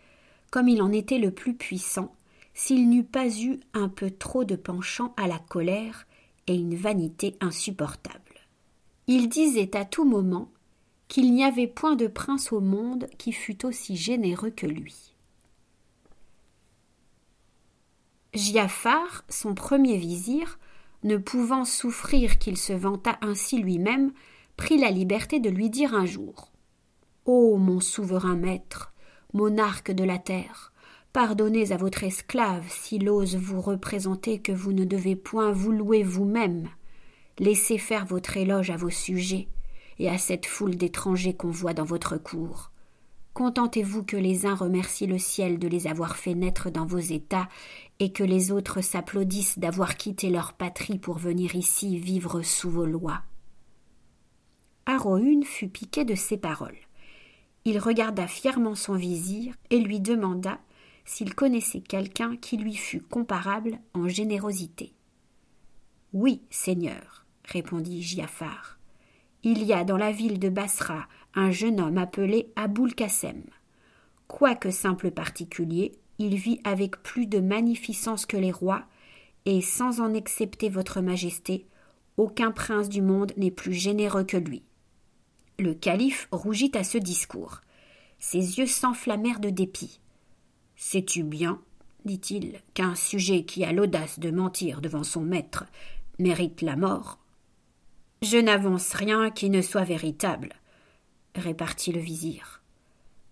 comme 0.52 0.68
il 0.68 0.82
en 0.82 0.92
était 0.92 1.20
le 1.20 1.32
plus 1.32 1.54
puissant, 1.54 2.14
s'il 2.54 2.90
n'eût 2.90 3.06
pas 3.06 3.30
eu 3.30 3.62
un 3.74 3.88
peu 3.88 4.12
trop 4.12 4.44
de 4.44 4.58
penchant 4.58 5.14
à 5.16 5.28
la 5.28 5.40
colère 5.40 6.06
et 6.48 6.56
une 6.56 6.76
vanité 6.76 7.38
insupportable. 7.40 8.42
Il 9.08 9.30
disait 9.30 9.74
à 9.78 9.86
tout 9.86 10.04
moment 10.04 10.52
qu'il 11.08 11.34
n'y 11.34 11.46
avait 11.46 11.68
point 11.68 11.96
de 11.96 12.08
prince 12.08 12.52
au 12.52 12.60
monde 12.60 13.08
qui 13.18 13.32
fût 13.32 13.66
aussi 13.66 13.96
généreux 13.96 14.52
que 14.52 14.68
lui. 14.68 15.14
Giafar, 18.34 19.24
son 19.28 19.56
premier 19.56 19.98
vizir, 19.98 20.60
ne 21.04 21.18
pouvant 21.18 21.66
souffrir 21.66 22.38
qu'il 22.38 22.58
se 22.58 22.74
vantât 22.74 23.18
ainsi 23.22 23.58
lui-même, 23.58 24.12
prit 24.56 24.78
la 24.78 24.92
liberté 24.92 25.40
de 25.40 25.50
lui 25.50 25.70
dire 25.70 25.96
un 25.96 26.06
jour 26.06 26.52
Ô 27.26 27.58
mon 27.58 27.80
souverain 27.80 28.36
maître, 28.36 28.94
monarque 29.34 29.92
de 29.92 30.04
la 30.04 30.20
terre, 30.20 30.74
pardonnez 31.12 31.72
à 31.72 31.78
votre 31.78 32.04
esclave 32.04 32.66
s'il 32.70 33.10
ose 33.10 33.36
vous 33.36 33.62
représenter 33.62 34.40
que 34.40 34.52
vous 34.52 34.74
ne 34.74 34.86
devez 34.86 35.16
point 35.16 35.52
vous 35.52 35.72
louer 35.72 36.04
vous-même. 36.04 36.70
Laissez 37.40 37.78
faire 37.78 38.06
votre 38.06 38.38
éloge 38.38 38.70
à 38.70 38.78
vos 38.78 38.90
sujets 38.90 39.48
et 39.98 40.10
à 40.10 40.18
cette 40.18 40.46
foule 40.46 40.76
d'étrangers 40.76 41.34
qu'on 41.34 41.52
voit 41.52 41.74
dans 41.74 41.86
votre 41.86 42.18
cour. 42.18 42.72
Contentez-vous 43.34 44.04
que 44.04 44.18
les 44.18 44.46
uns 44.46 44.56
remercient 44.56 45.08
le 45.08 45.18
ciel 45.18 45.60
de 45.60 45.68
les 45.68 45.88
avoir 45.88 46.18
fait 46.18 46.34
naître 46.34 46.70
dans 46.70 46.86
vos 46.86 46.98
états, 46.98 47.48
et 48.00 48.12
que 48.12 48.24
les 48.24 48.52
autres 48.52 48.82
s'applaudissent 48.82 49.60
d'avoir 49.60 49.98
quitté 49.98 50.30
leur 50.30 50.54
patrie 50.54 50.98
pour 50.98 51.18
venir 51.18 51.56
ici 51.56 51.98
vivre 51.98 52.42
sous 52.42 52.70
vos 52.70 52.86
lois. 52.86 53.22
Aroun 54.86 55.44
fut 55.44 55.68
piqué 55.68 56.06
de 56.06 56.16
ces 56.16 56.38
paroles. 56.38 56.78
Il 57.66 57.78
regarda 57.78 58.26
fièrement 58.26 58.76
son 58.76 58.96
vizir 58.96 59.54
et 59.70 59.80
lui 59.80 60.00
demanda 60.00 60.60
s'il 61.06 61.36
connaissait 61.36 61.82
quelqu'un 61.82 62.38
qui 62.38 62.58
lui 62.58 62.76
fût 62.76 63.02
comparable 63.02 63.80
en 63.94 64.08
générosité. 64.08 64.94
Oui, 66.14 66.42
Seigneur, 66.50 67.26
répondit 67.46 68.02
Giafar. 68.02 68.80
Il 69.44 69.64
y 69.64 69.74
a 69.74 69.84
dans 69.84 69.98
la 69.98 70.12
ville 70.12 70.40
de 70.40 70.50
Bassra 70.50 71.08
un 71.36 71.52
jeune 71.52 71.80
homme 71.80 71.98
appelé 71.98 72.52
Aboul 72.56 72.96
Kassem. 72.96 73.44
Quoique 74.28 74.72
simple 74.72 75.12
particulier, 75.12 75.92
il 76.20 76.36
vit 76.36 76.60
avec 76.64 77.02
plus 77.02 77.26
de 77.26 77.40
magnificence 77.40 78.26
que 78.26 78.38
les 78.38 78.52
rois, 78.52 78.84
et 79.46 79.62
sans 79.62 80.02
en 80.02 80.14
excepter 80.14 80.70
votre 80.70 81.02
majesté, 81.02 81.66
aucun 82.18 82.52
prince 82.52 82.90
du 82.90 83.02
monde 83.02 83.32
n'est 83.38 83.52
plus 83.52 83.74
généreux 83.74 84.26
que 84.26 84.38
lui. 84.38 84.64
Le 85.58 85.74
calife 85.74 86.28
rougit 86.32 86.72
à 86.76 86.84
ce 86.84 86.98
discours. 86.98 87.62
Ses 88.20 88.60
yeux 88.60 88.68
s'enflammèrent 88.68 89.40
de 89.40 89.50
dépit. 89.50 90.00
Sais-tu 90.76 91.24
bien, 91.24 91.62
dit-il, 92.04 92.60
qu'un 92.74 92.96
sujet 92.96 93.44
qui 93.44 93.64
a 93.64 93.72
l'audace 93.72 94.20
de 94.20 94.32
mentir 94.32 94.82
devant 94.82 95.04
son 95.04 95.22
maître 95.22 95.66
mérite 96.18 96.62
la 96.62 96.76
mort? 96.76 97.20
Je 98.22 98.38
n'avance 98.38 98.94
rien 98.94 99.32
qui 99.32 99.50
ne 99.50 99.62
soit 99.62 99.86
véritable, 99.86 100.50
répartit 101.36 101.94
le 101.94 102.02
vizir. 102.02 102.62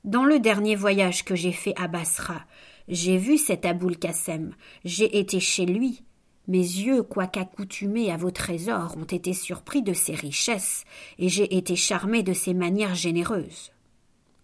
Dans 0.06 0.24
le 0.24 0.40
dernier 0.40 0.76
voyage 0.76 1.26
que 1.26 1.36
j'ai 1.36 1.52
fait 1.52 1.74
à 1.78 1.90
Bassra, 1.90 2.46
j'ai 2.88 3.18
vu 3.18 3.38
cet 3.38 3.66
Aboul 3.66 3.98
Kassem, 3.98 4.54
j'ai 4.86 5.20
été 5.20 5.40
chez 5.40 5.66
lui. 5.66 6.04
Mes 6.48 6.60
yeux, 6.60 7.04
quoiqu'accoutumés 7.04 8.12
à 8.12 8.18
vos 8.18 8.32
trésors, 8.32 8.96
ont 8.98 9.04
été 9.04 9.34
surpris 9.34 9.82
de 9.82 9.94
ses 9.94 10.16
richesses, 10.16 10.86
et 11.20 11.28
j'ai 11.28 11.58
été 11.58 11.76
charmé 11.76 12.24
de 12.24 12.32
ses 12.32 12.54
manières 12.54 12.96
généreuses. 12.96 13.72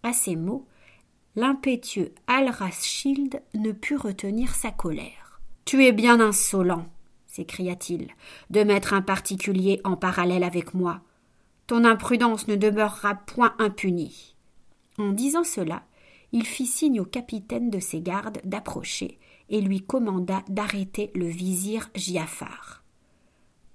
À 0.03 0.11
ces 0.11 0.35
mots, 0.35 0.67
l'impétueux 1.37 2.13
Al-Raschild 2.27 3.41
ne 3.53 3.71
put 3.71 3.95
retenir 3.95 4.53
sa 4.53 4.71
colère. 4.71 5.41
Tu 5.63 5.85
es 5.85 5.93
bien 5.93 6.19
insolent, 6.19 6.85
s'écria-t-il, 7.25 8.09
de 8.49 8.63
mettre 8.63 8.93
un 8.93 9.01
particulier 9.01 9.79
en 9.85 9.95
parallèle 9.95 10.43
avec 10.43 10.73
moi. 10.73 10.99
Ton 11.67 11.85
imprudence 11.85 12.49
ne 12.49 12.57
demeurera 12.57 13.15
point 13.15 13.55
impunie. 13.59 14.35
En 14.97 15.11
disant 15.13 15.45
cela, 15.45 15.83
il 16.33 16.45
fit 16.45 16.65
signe 16.65 16.99
au 16.99 17.05
capitaine 17.05 17.69
de 17.69 17.79
ses 17.79 18.01
gardes 18.01 18.41
d'approcher 18.43 19.19
et 19.49 19.61
lui 19.61 19.81
commanda 19.81 20.43
d'arrêter 20.49 21.11
le 21.13 21.27
vizir 21.27 21.89
Giafar. 21.95 22.83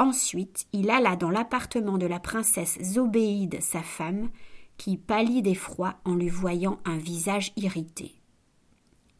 Ensuite, 0.01 0.67
il 0.73 0.91
alla 0.91 1.17
dans 1.17 1.31
l'appartement 1.31 1.99
de 1.99 2.07
la 2.07 2.19
princesse 2.19 2.79
Zobéide, 2.83 3.63
sa 3.63 3.83
femme, 3.83 4.29
qui 4.77 4.97
pâlit 4.97 5.41
d'effroi 5.41 5.97
en 6.05 6.15
lui 6.15 6.29
voyant 6.29 6.81
un 6.85 6.99
visage 6.99 7.53
irrité. 7.57 8.21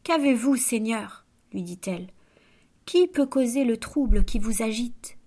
Qu'avez-vous, 0.03 0.55
Seigneur? 0.55 1.25
lui 1.53 1.63
dit-elle. 1.63 2.07
Qui 2.85 3.07
peut 3.07 3.25
causer 3.25 3.63
le 3.63 3.77
trouble 3.77 4.25
qui 4.25 4.39
vous 4.39 4.63
agite? 4.63 5.17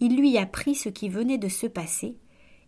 Il 0.00 0.16
lui 0.16 0.38
apprit 0.38 0.74
ce 0.74 0.88
qui 0.88 1.08
venait 1.08 1.38
de 1.38 1.48
se 1.48 1.66
passer, 1.66 2.16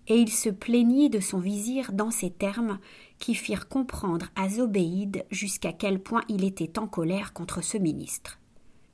et 0.08 0.16
il 0.16 0.30
se 0.30 0.48
plaignit 0.48 1.10
de 1.10 1.20
son 1.20 1.38
vizir 1.38 1.92
dans 1.92 2.10
ces 2.10 2.30
termes 2.30 2.78
qui 3.18 3.34
firent 3.34 3.68
comprendre 3.68 4.26
à 4.36 4.48
Zobéide 4.48 5.24
jusqu'à 5.30 5.72
quel 5.72 6.00
point 6.00 6.22
il 6.28 6.44
était 6.44 6.78
en 6.78 6.86
colère 6.86 7.32
contre 7.32 7.62
ce 7.62 7.78
ministre. 7.78 8.38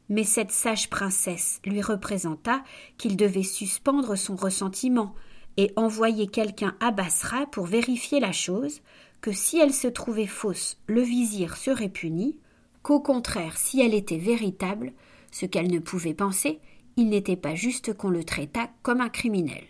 Mais 0.08 0.24
cette 0.24 0.52
sage 0.52 0.90
princesse 0.90 1.60
lui 1.64 1.80
représenta 1.80 2.62
qu'il 2.98 3.16
devait 3.16 3.42
suspendre 3.42 4.16
son 4.16 4.36
ressentiment 4.36 5.14
et 5.56 5.72
envoyer 5.76 6.26
quelqu'un 6.26 6.76
à 6.80 6.90
Bassra 6.90 7.46
pour 7.46 7.66
vérifier 7.66 8.20
la 8.20 8.32
chose, 8.32 8.80
que 9.20 9.32
si 9.32 9.58
elle 9.58 9.72
se 9.72 9.88
trouvait 9.88 10.26
fausse, 10.26 10.78
le 10.86 11.02
vizir 11.02 11.56
serait 11.56 11.88
puni, 11.88 12.36
qu'au 12.82 13.00
contraire, 13.00 13.56
si 13.56 13.80
elle 13.80 13.94
était 13.94 14.18
véritable, 14.18 14.92
ce 15.30 15.46
qu'elle 15.46 15.70
ne 15.70 15.78
pouvait 15.78 16.14
penser, 16.14 16.60
il 16.96 17.08
n'était 17.08 17.36
pas 17.36 17.54
juste 17.54 17.94
qu'on 17.94 18.10
le 18.10 18.24
traitât 18.24 18.70
comme 18.82 19.00
un 19.00 19.08
criminel. 19.08 19.64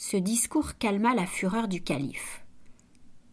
Ce 0.00 0.16
discours 0.16 0.78
calma 0.78 1.12
la 1.12 1.26
fureur 1.26 1.66
du 1.66 1.82
calife. 1.82 2.44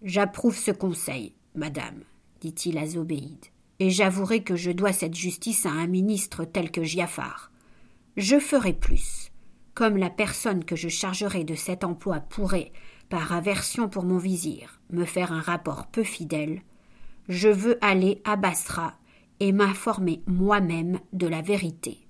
J'approuve 0.02 0.58
ce 0.58 0.72
conseil, 0.72 1.36
madame, 1.54 2.02
dit-il 2.42 2.80
à 2.80 2.88
Zobéide, 2.88 3.46
et 3.78 3.92
j'avouerai 3.92 4.42
que 4.44 4.56
je 4.56 4.72
dois 4.72 4.92
cette 4.92 5.14
justice 5.14 5.68
à 5.68 5.70
un 5.70 5.86
ministre 5.86 6.44
tel 6.44 6.72
que 6.72 6.82
Giafar. 6.82 7.52
Je 8.18 8.40
ferai 8.40 8.74
plus. 8.74 9.32
Comme 9.76 9.96
la 9.96 10.10
personne 10.10 10.66
que 10.66 10.76
je 10.76 10.90
chargerai 10.90 11.44
de 11.44 11.54
cet 11.54 11.84
emploi 11.84 12.20
pourrait, 12.20 12.72
par 13.10 13.32
aversion 13.32 13.88
pour 13.88 14.04
mon 14.04 14.18
vizir, 14.18 14.82
me 14.90 15.06
faire 15.06 15.32
un 15.32 15.42
rapport 15.42 15.86
peu 15.86 16.04
fidèle, 16.04 16.64
je 17.30 17.50
veux 17.50 17.78
aller 17.86 18.24
à 18.24 18.38
Bassra 18.38 18.96
et 19.40 19.52
m'informer 19.52 20.24
moi-même 20.26 21.00
de 21.14 21.28
la 21.28 21.44
vérité 21.44 22.05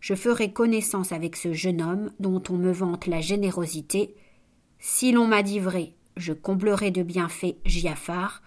je 0.00 0.14
ferai 0.14 0.52
connaissance 0.52 1.12
avec 1.12 1.36
ce 1.36 1.52
jeune 1.52 1.82
homme 1.82 2.10
dont 2.18 2.42
on 2.48 2.56
me 2.56 2.72
vante 2.72 3.06
la 3.06 3.20
générosité. 3.20 4.14
Si 4.78 5.12
l'on 5.12 5.26
m'a 5.26 5.42
dit 5.42 5.60
vrai, 5.60 5.94
je 6.16 6.32
comblerai 6.32 6.90
de 6.90 7.02
bienfaits 7.02 7.56
Giafar, 7.66 8.42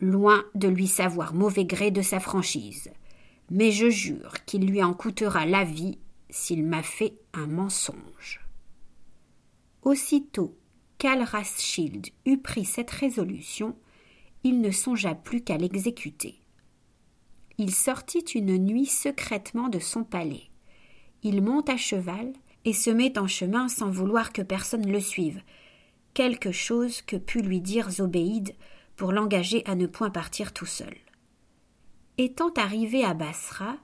loin 0.00 0.44
de 0.54 0.68
lui 0.68 0.88
savoir 0.88 1.34
mauvais 1.34 1.64
gré 1.64 1.90
de 1.90 2.02
sa 2.02 2.20
franchise. 2.20 2.90
Mais 3.50 3.70
je 3.70 3.88
jure 3.88 4.44
qu'il 4.44 4.66
lui 4.66 4.82
en 4.82 4.92
coûtera 4.92 5.46
la 5.46 5.64
vie 5.64 5.98
s'il 6.30 6.64
m'a 6.64 6.82
fait 6.82 7.14
un 7.32 7.46
mensonge. 7.46 8.44
Aussitôt 9.82 10.58
qu'Al-Raschild 10.98 12.08
eut 12.26 12.38
pris 12.38 12.64
cette 12.64 12.90
résolution, 12.90 13.76
il 14.42 14.60
ne 14.60 14.70
songea 14.70 15.14
plus 15.14 15.42
qu'à 15.42 15.56
l'exécuter. 15.56 16.42
Il 17.56 17.72
sortit 17.72 18.24
une 18.34 18.58
nuit 18.58 18.86
secrètement 18.86 19.68
de 19.68 19.78
son 19.78 20.04
palais 20.04 20.47
il 21.22 21.42
monte 21.42 21.68
à 21.68 21.76
cheval 21.76 22.32
et 22.64 22.72
se 22.72 22.90
met 22.90 23.18
en 23.18 23.26
chemin 23.26 23.68
sans 23.68 23.90
vouloir 23.90 24.32
que 24.32 24.42
personne 24.42 24.90
le 24.90 25.00
suive, 25.00 25.42
quelque 26.14 26.52
chose 26.52 27.02
que 27.02 27.16
put 27.16 27.42
lui 27.42 27.60
dire 27.60 27.90
Zobéide 27.90 28.54
pour 28.96 29.12
l'engager 29.12 29.62
à 29.66 29.74
ne 29.74 29.86
point 29.86 30.10
partir 30.10 30.52
tout 30.52 30.66
seul. 30.66 30.94
Étant 32.18 32.52
arrivé 32.56 33.04
à 33.04 33.14
Bassra, 33.14 33.76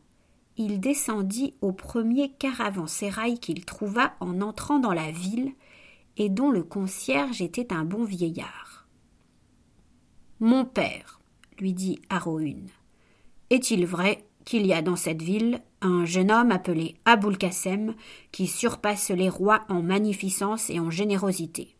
il 0.56 0.80
descendit 0.80 1.54
au 1.60 1.72
premier 1.72 2.32
caravansérail 2.32 3.38
qu'il 3.38 3.64
trouva 3.64 4.14
en 4.20 4.40
entrant 4.40 4.78
dans 4.78 4.92
la 4.92 5.10
ville 5.10 5.52
et 6.16 6.28
dont 6.28 6.50
le 6.50 6.62
concierge 6.62 7.42
était 7.42 7.72
un 7.72 7.84
bon 7.84 8.04
vieillard. 8.04 8.86
Mon 10.40 10.64
père, 10.64 11.20
lui 11.58 11.72
dit 11.72 12.00
Aroun, 12.08 12.66
est-il 13.50 13.86
vrai 13.86 14.24
qu'il 14.44 14.66
y 14.66 14.72
a 14.72 14.82
dans 14.82 14.96
cette 14.96 15.22
ville 15.22 15.60
un 15.80 16.04
jeune 16.04 16.30
homme 16.30 16.50
appelé 16.50 16.96
Aboul 17.04 17.38
Kassem 17.38 17.94
qui 18.32 18.46
surpasse 18.46 19.10
les 19.10 19.28
rois 19.28 19.64
en 19.68 19.82
magnificence 19.82 20.70
et 20.70 20.80
en 20.80 20.90
générosité. 20.90 21.76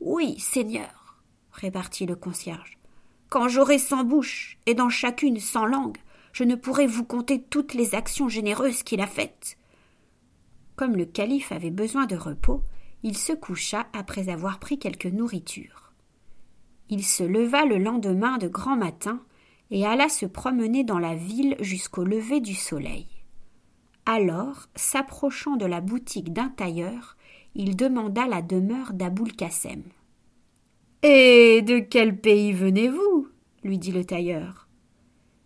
Oui, 0.00 0.38
Seigneur, 0.38 1.18
répartit 1.52 2.06
le 2.06 2.16
concierge. 2.16 2.78
Quand 3.28 3.48
j'aurai 3.48 3.78
cent 3.78 4.04
bouches 4.04 4.58
et 4.66 4.74
dans 4.74 4.88
chacune 4.88 5.40
cent 5.40 5.66
langues, 5.66 5.98
je 6.32 6.44
ne 6.44 6.54
pourrai 6.54 6.86
vous 6.86 7.04
compter 7.04 7.42
toutes 7.42 7.74
les 7.74 7.94
actions 7.94 8.28
généreuses 8.28 8.82
qu'il 8.82 9.00
a 9.00 9.06
faites. 9.06 9.58
Comme 10.76 10.96
le 10.96 11.04
calife 11.04 11.50
avait 11.52 11.70
besoin 11.70 12.06
de 12.06 12.16
repos, 12.16 12.62
il 13.02 13.16
se 13.16 13.32
coucha 13.32 13.86
après 13.92 14.28
avoir 14.28 14.58
pris 14.58 14.78
quelque 14.78 15.08
nourriture. 15.08 15.92
Il 16.88 17.04
se 17.04 17.24
leva 17.24 17.64
le 17.64 17.78
lendemain 17.78 18.38
de 18.38 18.48
grand 18.48 18.76
matin 18.76 19.20
et 19.70 19.86
alla 19.86 20.08
se 20.08 20.26
promener 20.26 20.84
dans 20.84 20.98
la 20.98 21.14
ville 21.14 21.56
jusqu'au 21.60 22.04
lever 22.04 22.40
du 22.40 22.54
soleil. 22.54 23.06
Alors, 24.06 24.66
s'approchant 24.74 25.56
de 25.56 25.66
la 25.66 25.80
boutique 25.80 26.32
d'un 26.32 26.48
tailleur, 26.48 27.16
il 27.54 27.76
demanda 27.76 28.26
la 28.26 28.40
demeure 28.40 28.94
d'Aboul 28.94 29.32
Kassem. 29.32 29.82
Et 31.02 31.62
de 31.62 31.78
quel 31.78 32.18
pays 32.18 32.52
venez-vous? 32.52 33.28
lui 33.62 33.78
dit 33.78 33.92
le 33.92 34.04
tailleur. 34.04 34.68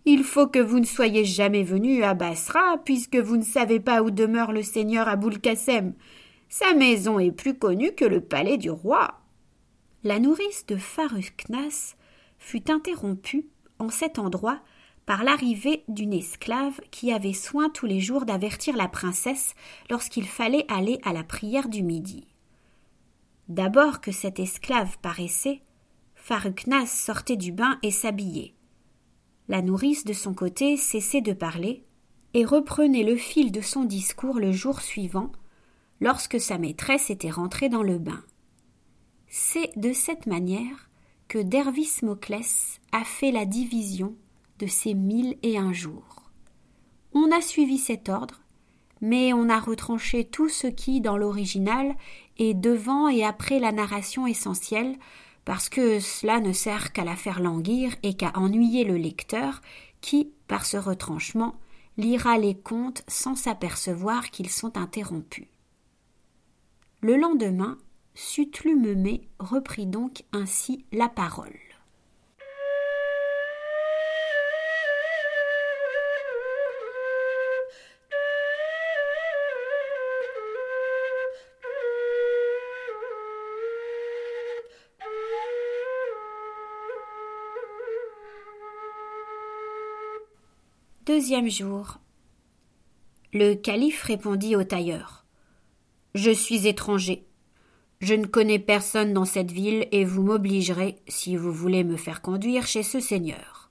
Il 0.04 0.24
faut 0.24 0.48
que 0.48 0.58
vous 0.58 0.80
ne 0.80 0.84
soyez 0.84 1.24
jamais 1.24 1.62
venu 1.62 2.02
à 2.02 2.14
Bassra, 2.14 2.78
puisque 2.84 3.16
vous 3.16 3.36
ne 3.36 3.42
savez 3.42 3.80
pas 3.80 4.02
où 4.02 4.10
demeure 4.10 4.52
le 4.52 4.62
seigneur 4.62 5.08
Aboul 5.08 5.38
Kassem. 5.38 5.94
Sa 6.48 6.74
maison 6.74 7.18
est 7.18 7.32
plus 7.32 7.54
connue 7.54 7.94
que 7.94 8.04
le 8.04 8.20
palais 8.20 8.58
du 8.58 8.70
roi. 8.70 9.20
La 10.04 10.18
nourrice 10.18 10.66
de 10.66 10.76
Faruknas 10.76 11.94
fut 12.38 12.70
interrompue 12.70 13.46
cet 13.90 14.18
endroit 14.18 14.60
par 15.06 15.24
l'arrivée 15.24 15.84
d'une 15.88 16.12
esclave 16.12 16.80
qui 16.90 17.12
avait 17.12 17.32
soin 17.32 17.70
tous 17.70 17.86
les 17.86 18.00
jours 18.00 18.24
d'avertir 18.24 18.76
la 18.76 18.88
princesse 18.88 19.54
lorsqu'il 19.90 20.26
fallait 20.26 20.66
aller 20.68 20.98
à 21.04 21.12
la 21.12 21.24
prière 21.24 21.68
du 21.68 21.82
midi. 21.82 22.26
D'abord 23.48 24.00
que 24.00 24.12
cette 24.12 24.38
esclave 24.38 24.96
paraissait, 25.02 25.62
Faruknas 26.14 26.86
sortait 26.86 27.36
du 27.36 27.50
bain 27.50 27.78
et 27.82 27.90
s'habillait. 27.90 28.54
La 29.48 29.60
nourrice, 29.60 30.04
de 30.04 30.12
son 30.12 30.34
côté, 30.34 30.76
cessait 30.76 31.20
de 31.20 31.32
parler 31.32 31.84
et 32.34 32.44
reprenait 32.44 33.02
le 33.02 33.16
fil 33.16 33.50
de 33.50 33.60
son 33.60 33.84
discours 33.84 34.38
le 34.38 34.52
jour 34.52 34.80
suivant, 34.80 35.32
lorsque 36.00 36.40
sa 36.40 36.58
maîtresse 36.58 37.10
était 37.10 37.30
rentrée 37.30 37.68
dans 37.68 37.82
le 37.82 37.98
bain. 37.98 38.22
C'est 39.28 39.76
de 39.76 39.92
cette 39.92 40.26
manière 40.26 40.88
que 41.32 41.38
Dervis 41.38 42.00
Moclès 42.02 42.78
a 42.92 43.04
fait 43.04 43.30
la 43.30 43.46
division 43.46 44.14
de 44.58 44.66
ces 44.66 44.92
mille 44.92 45.38
et 45.42 45.56
un 45.56 45.72
jours. 45.72 46.30
On 47.14 47.32
a 47.32 47.40
suivi 47.40 47.78
cet 47.78 48.10
ordre, 48.10 48.42
mais 49.00 49.32
on 49.32 49.48
a 49.48 49.58
retranché 49.58 50.26
tout 50.26 50.50
ce 50.50 50.66
qui, 50.66 51.00
dans 51.00 51.16
l'original, 51.16 51.96
est 52.36 52.52
devant 52.52 53.08
et 53.08 53.24
après 53.24 53.60
la 53.60 53.72
narration 53.72 54.26
essentielle, 54.26 54.98
parce 55.46 55.70
que 55.70 56.00
cela 56.00 56.38
ne 56.38 56.52
sert 56.52 56.92
qu'à 56.92 57.02
la 57.02 57.16
faire 57.16 57.40
languir 57.40 57.96
et 58.02 58.12
qu'à 58.12 58.32
ennuyer 58.34 58.84
le 58.84 58.98
lecteur, 58.98 59.62
qui, 60.02 60.32
par 60.48 60.66
ce 60.66 60.76
retranchement, 60.76 61.54
lira 61.96 62.36
les 62.36 62.58
contes 62.58 63.04
sans 63.08 63.36
s'apercevoir 63.36 64.30
qu'ils 64.30 64.50
sont 64.50 64.76
interrompus. 64.76 65.48
Le 67.00 67.16
lendemain, 67.16 67.78
Sutlumemé 68.14 69.26
reprit 69.38 69.86
donc 69.86 70.24
ainsi 70.32 70.84
la 70.92 71.08
parole. 71.08 71.58
Deuxième 91.06 91.50
jour. 91.50 91.98
Le 93.32 93.54
calife 93.54 94.02
répondit 94.02 94.54
au 94.54 94.64
tailleur. 94.64 95.24
Je 96.14 96.30
suis 96.30 96.66
étranger. 96.66 97.26
Je 98.02 98.14
ne 98.14 98.26
connais 98.26 98.58
personne 98.58 99.12
dans 99.12 99.24
cette 99.24 99.52
ville 99.52 99.86
et 99.92 100.04
vous 100.04 100.24
m'obligerez, 100.24 100.96
si 101.06 101.36
vous 101.36 101.52
voulez 101.52 101.84
me 101.84 101.96
faire 101.96 102.20
conduire 102.20 102.66
chez 102.66 102.82
ce 102.82 102.98
seigneur. 102.98 103.70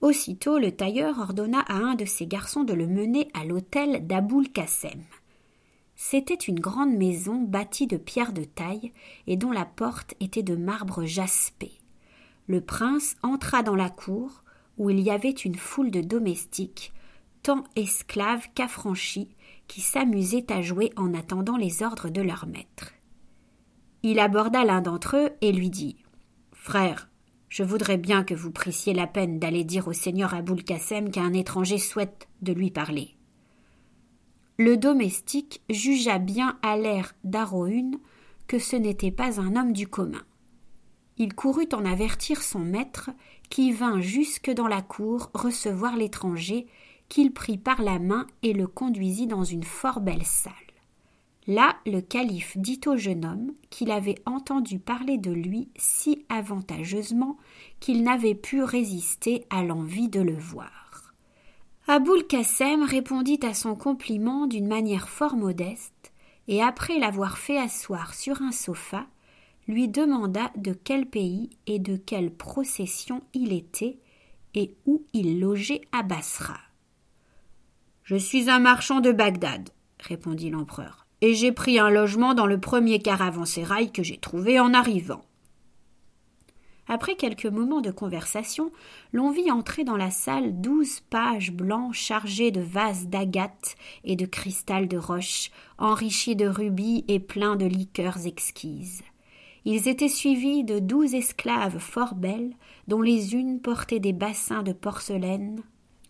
Aussitôt 0.00 0.58
le 0.58 0.72
tailleur 0.72 1.18
ordonna 1.18 1.60
à 1.60 1.74
un 1.74 1.94
de 1.94 2.06
ses 2.06 2.26
garçons 2.26 2.64
de 2.64 2.72
le 2.72 2.86
mener 2.86 3.28
à 3.34 3.44
l'hôtel 3.44 4.06
d'Aboul 4.06 4.48
Kassem. 4.48 5.02
C'était 5.94 6.32
une 6.32 6.58
grande 6.58 6.96
maison 6.96 7.42
bâtie 7.42 7.86
de 7.86 7.98
pierres 7.98 8.32
de 8.32 8.44
taille 8.44 8.92
et 9.26 9.36
dont 9.36 9.52
la 9.52 9.66
porte 9.66 10.14
était 10.20 10.42
de 10.42 10.56
marbre 10.56 11.04
jaspé. 11.04 11.72
Le 12.46 12.62
prince 12.62 13.14
entra 13.22 13.62
dans 13.62 13.76
la 13.76 13.90
cour, 13.90 14.42
où 14.78 14.88
il 14.88 15.00
y 15.00 15.10
avait 15.10 15.28
une 15.28 15.56
foule 15.56 15.90
de 15.90 16.00
domestiques, 16.00 16.94
tant 17.42 17.64
esclaves 17.76 18.48
qu'affranchis, 18.54 19.28
qui 19.68 19.82
s'amusaient 19.82 20.50
à 20.50 20.62
jouer 20.62 20.94
en 20.96 21.12
attendant 21.12 21.58
les 21.58 21.82
ordres 21.82 22.08
de 22.08 22.22
leur 22.22 22.46
maître. 22.46 22.94
Il 24.06 24.18
aborda 24.18 24.66
l'un 24.66 24.82
d'entre 24.82 25.16
eux 25.16 25.30
et 25.40 25.50
lui 25.50 25.70
dit 25.70 25.96
Frère, 26.52 27.08
je 27.48 27.62
voudrais 27.62 27.96
bien 27.96 28.22
que 28.22 28.34
vous 28.34 28.50
prissiez 28.50 28.92
la 28.92 29.06
peine 29.06 29.38
d'aller 29.38 29.64
dire 29.64 29.88
au 29.88 29.94
seigneur 29.94 30.34
Aboul 30.34 30.62
Kassem 30.62 31.10
qu'un 31.10 31.32
étranger 31.32 31.78
souhaite 31.78 32.28
de 32.42 32.52
lui 32.52 32.70
parler. 32.70 33.16
Le 34.58 34.76
domestique 34.76 35.62
jugea 35.70 36.18
bien 36.18 36.58
à 36.60 36.76
l'air 36.76 37.14
d'Arohune 37.24 37.96
que 38.46 38.58
ce 38.58 38.76
n'était 38.76 39.10
pas 39.10 39.40
un 39.40 39.56
homme 39.56 39.72
du 39.72 39.88
commun. 39.88 40.22
Il 41.16 41.32
courut 41.32 41.68
en 41.72 41.86
avertir 41.86 42.42
son 42.42 42.60
maître 42.60 43.08
qui 43.48 43.72
vint 43.72 44.02
jusque 44.02 44.50
dans 44.50 44.68
la 44.68 44.82
cour 44.82 45.30
recevoir 45.32 45.96
l'étranger, 45.96 46.66
qu'il 47.08 47.32
prit 47.32 47.56
par 47.56 47.80
la 47.80 47.98
main 47.98 48.26
et 48.42 48.52
le 48.52 48.66
conduisit 48.66 49.28
dans 49.28 49.44
une 49.44 49.64
fort 49.64 50.00
belle 50.00 50.26
salle. 50.26 50.52
Là, 51.46 51.76
le 51.84 52.00
calife 52.00 52.56
dit 52.56 52.80
au 52.86 52.96
jeune 52.96 53.24
homme 53.24 53.52
qu'il 53.68 53.90
avait 53.90 54.18
entendu 54.24 54.78
parler 54.78 55.18
de 55.18 55.30
lui 55.30 55.68
si 55.76 56.24
avantageusement 56.30 57.36
qu'il 57.80 58.02
n'avait 58.02 58.34
pu 58.34 58.62
résister 58.62 59.44
à 59.50 59.62
l'envie 59.62 60.08
de 60.08 60.20
le 60.20 60.36
voir. 60.36 61.12
Aboul 61.86 62.26
Kassem 62.26 62.82
répondit 62.82 63.40
à 63.42 63.52
son 63.52 63.74
compliment 63.74 64.46
d'une 64.46 64.66
manière 64.68 65.10
fort 65.10 65.36
modeste, 65.36 66.12
et 66.48 66.62
après 66.62 66.98
l'avoir 66.98 67.36
fait 67.36 67.58
asseoir 67.58 68.14
sur 68.14 68.40
un 68.40 68.52
sofa, 68.52 69.06
lui 69.68 69.88
demanda 69.88 70.50
de 70.56 70.72
quel 70.72 71.06
pays 71.06 71.50
et 71.66 71.78
de 71.78 71.96
quelle 71.96 72.30
procession 72.30 73.22
il 73.34 73.52
était 73.52 73.98
et 74.54 74.74
où 74.86 75.04
il 75.12 75.40
logeait 75.40 75.82
à 75.92 76.02
Bassra. 76.02 76.58
Je 78.02 78.16
suis 78.16 78.48
un 78.48 78.60
marchand 78.60 79.00
de 79.00 79.12
Bagdad, 79.12 79.70
répondit 80.00 80.50
l'empereur, 80.50 81.03
et 81.24 81.32
j'ai 81.32 81.52
pris 81.52 81.78
un 81.78 81.88
logement 81.88 82.34
dans 82.34 82.44
le 82.44 82.60
premier 82.60 82.98
caravansérail 82.98 83.90
que 83.90 84.02
j'ai 84.02 84.18
trouvé 84.18 84.60
en 84.60 84.74
arrivant. 84.74 85.24
Après 86.86 87.16
quelques 87.16 87.46
moments 87.46 87.80
de 87.80 87.90
conversation, 87.90 88.70
l'on 89.14 89.30
vit 89.30 89.50
entrer 89.50 89.84
dans 89.84 89.96
la 89.96 90.10
salle 90.10 90.60
douze 90.60 91.00
pages 91.08 91.50
blancs 91.50 91.94
chargés 91.94 92.50
de 92.50 92.60
vases 92.60 93.06
d'agate 93.06 93.74
et 94.04 94.16
de 94.16 94.26
cristal 94.26 94.86
de 94.86 94.98
roche, 94.98 95.50
enrichis 95.78 96.36
de 96.36 96.46
rubis 96.46 97.06
et 97.08 97.20
pleins 97.20 97.56
de 97.56 97.64
liqueurs 97.64 98.26
exquises. 98.26 99.02
Ils 99.64 99.88
étaient 99.88 100.10
suivis 100.10 100.62
de 100.62 100.78
douze 100.78 101.14
esclaves 101.14 101.78
fort 101.78 102.16
belles, 102.16 102.52
dont 102.86 103.00
les 103.00 103.34
unes 103.34 103.62
portaient 103.62 103.98
des 103.98 104.12
bassins 104.12 104.62
de 104.62 104.74
porcelaine 104.74 105.62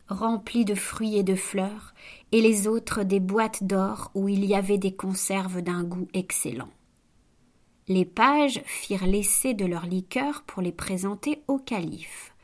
remplis 0.08 0.64
de 0.64 0.74
fruits 0.74 1.16
et 1.16 1.22
de 1.22 1.34
fleurs, 1.34 1.94
et 2.32 2.40
les 2.40 2.66
autres 2.66 3.02
des 3.02 3.20
boîtes 3.20 3.64
d'or 3.64 4.10
où 4.14 4.28
il 4.28 4.44
y 4.44 4.54
avait 4.54 4.78
des 4.78 4.94
conserves 4.94 5.62
d'un 5.62 5.84
goût 5.84 6.08
excellent. 6.14 6.70
Les 7.88 8.04
pages 8.04 8.62
firent 8.64 9.06
l'essai 9.06 9.54
de 9.54 9.66
leur 9.66 9.86
liqueur 9.86 10.42
pour 10.42 10.62
les 10.62 10.72
présenter 10.72 11.42
au 11.48 11.58
calife. 11.58 12.34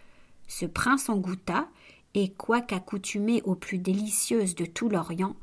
Ce 0.48 0.66
prince 0.66 1.08
en 1.08 1.16
goûta, 1.16 1.68
et 2.14 2.30
quoiqu'accoutumé 2.32 3.40
aux 3.42 3.54
plus 3.54 3.78
délicieuses 3.78 4.54
de 4.54 4.66
tout 4.66 4.88
l'Orient, 4.88 5.36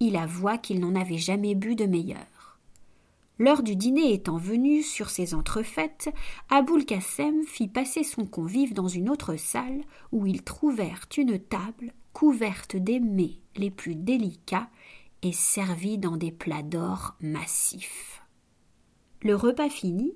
il 0.00 0.16
avoua 0.16 0.58
qu'il 0.58 0.80
n'en 0.80 0.94
avait 0.94 1.18
jamais 1.18 1.54
bu 1.54 1.74
de 1.74 1.86
meilleure. 1.86 2.39
L'heure 3.40 3.62
du 3.62 3.74
dîner 3.74 4.12
étant 4.12 4.36
venue 4.36 4.82
sur 4.82 5.08
ces 5.08 5.32
entrefaites, 5.32 6.10
Aboul 6.50 6.84
Kassem 6.84 7.42
fit 7.44 7.68
passer 7.68 8.04
son 8.04 8.26
convive 8.26 8.74
dans 8.74 8.86
une 8.86 9.08
autre 9.08 9.36
salle 9.36 9.80
où 10.12 10.26
ils 10.26 10.42
trouvèrent 10.42 11.06
une 11.16 11.38
table 11.38 11.94
couverte 12.12 12.76
des 12.76 13.00
mets 13.00 13.38
les 13.56 13.70
plus 13.70 13.94
délicats 13.94 14.68
et 15.22 15.32
servie 15.32 15.96
dans 15.96 16.18
des 16.18 16.32
plats 16.32 16.62
d'or 16.62 17.16
massifs. 17.22 18.22
Le 19.22 19.34
repas 19.34 19.70
fini, 19.70 20.12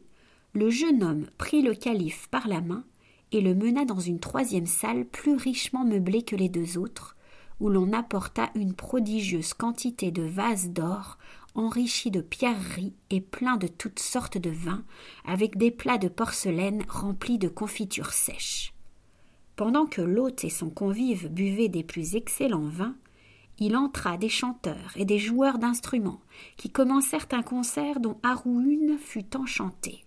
le 0.52 0.68
jeune 0.68 1.02
homme 1.02 1.26
prit 1.38 1.62
le 1.62 1.74
calife 1.74 2.28
par 2.30 2.46
la 2.46 2.60
main 2.60 2.84
et 3.32 3.40
le 3.40 3.54
mena 3.54 3.86
dans 3.86 4.00
une 4.00 4.20
troisième 4.20 4.66
salle 4.66 5.06
plus 5.06 5.36
richement 5.36 5.86
meublée 5.86 6.24
que 6.24 6.36
les 6.36 6.50
deux 6.50 6.76
autres, 6.76 7.16
où 7.58 7.70
l'on 7.70 7.94
apporta 7.94 8.50
une 8.54 8.74
prodigieuse 8.74 9.54
quantité 9.54 10.10
de 10.10 10.24
vases 10.24 10.68
d'or 10.68 11.16
enrichi 11.54 12.10
de 12.10 12.20
pierreries 12.20 12.94
et 13.10 13.20
plein 13.20 13.56
de 13.56 13.66
toutes 13.66 14.00
sortes 14.00 14.38
de 14.38 14.50
vins, 14.50 14.84
avec 15.24 15.56
des 15.56 15.70
plats 15.70 15.98
de 15.98 16.08
porcelaine 16.08 16.84
remplis 16.88 17.38
de 17.38 17.48
confitures 17.48 18.12
sèches. 18.12 18.74
Pendant 19.56 19.86
que 19.86 20.02
l'hôte 20.02 20.44
et 20.44 20.50
son 20.50 20.70
convive 20.70 21.28
buvaient 21.28 21.68
des 21.68 21.84
plus 21.84 22.16
excellents 22.16 22.68
vins, 22.68 22.96
il 23.58 23.76
entra 23.76 24.16
des 24.16 24.28
chanteurs 24.28 24.92
et 24.96 25.04
des 25.04 25.18
joueurs 25.18 25.58
d'instruments 25.58 26.20
qui 26.56 26.70
commencèrent 26.70 27.28
un 27.30 27.42
concert 27.42 28.00
dont 28.00 28.18
Haroun 28.24 28.98
fut 28.98 29.36
enchanté. 29.36 30.04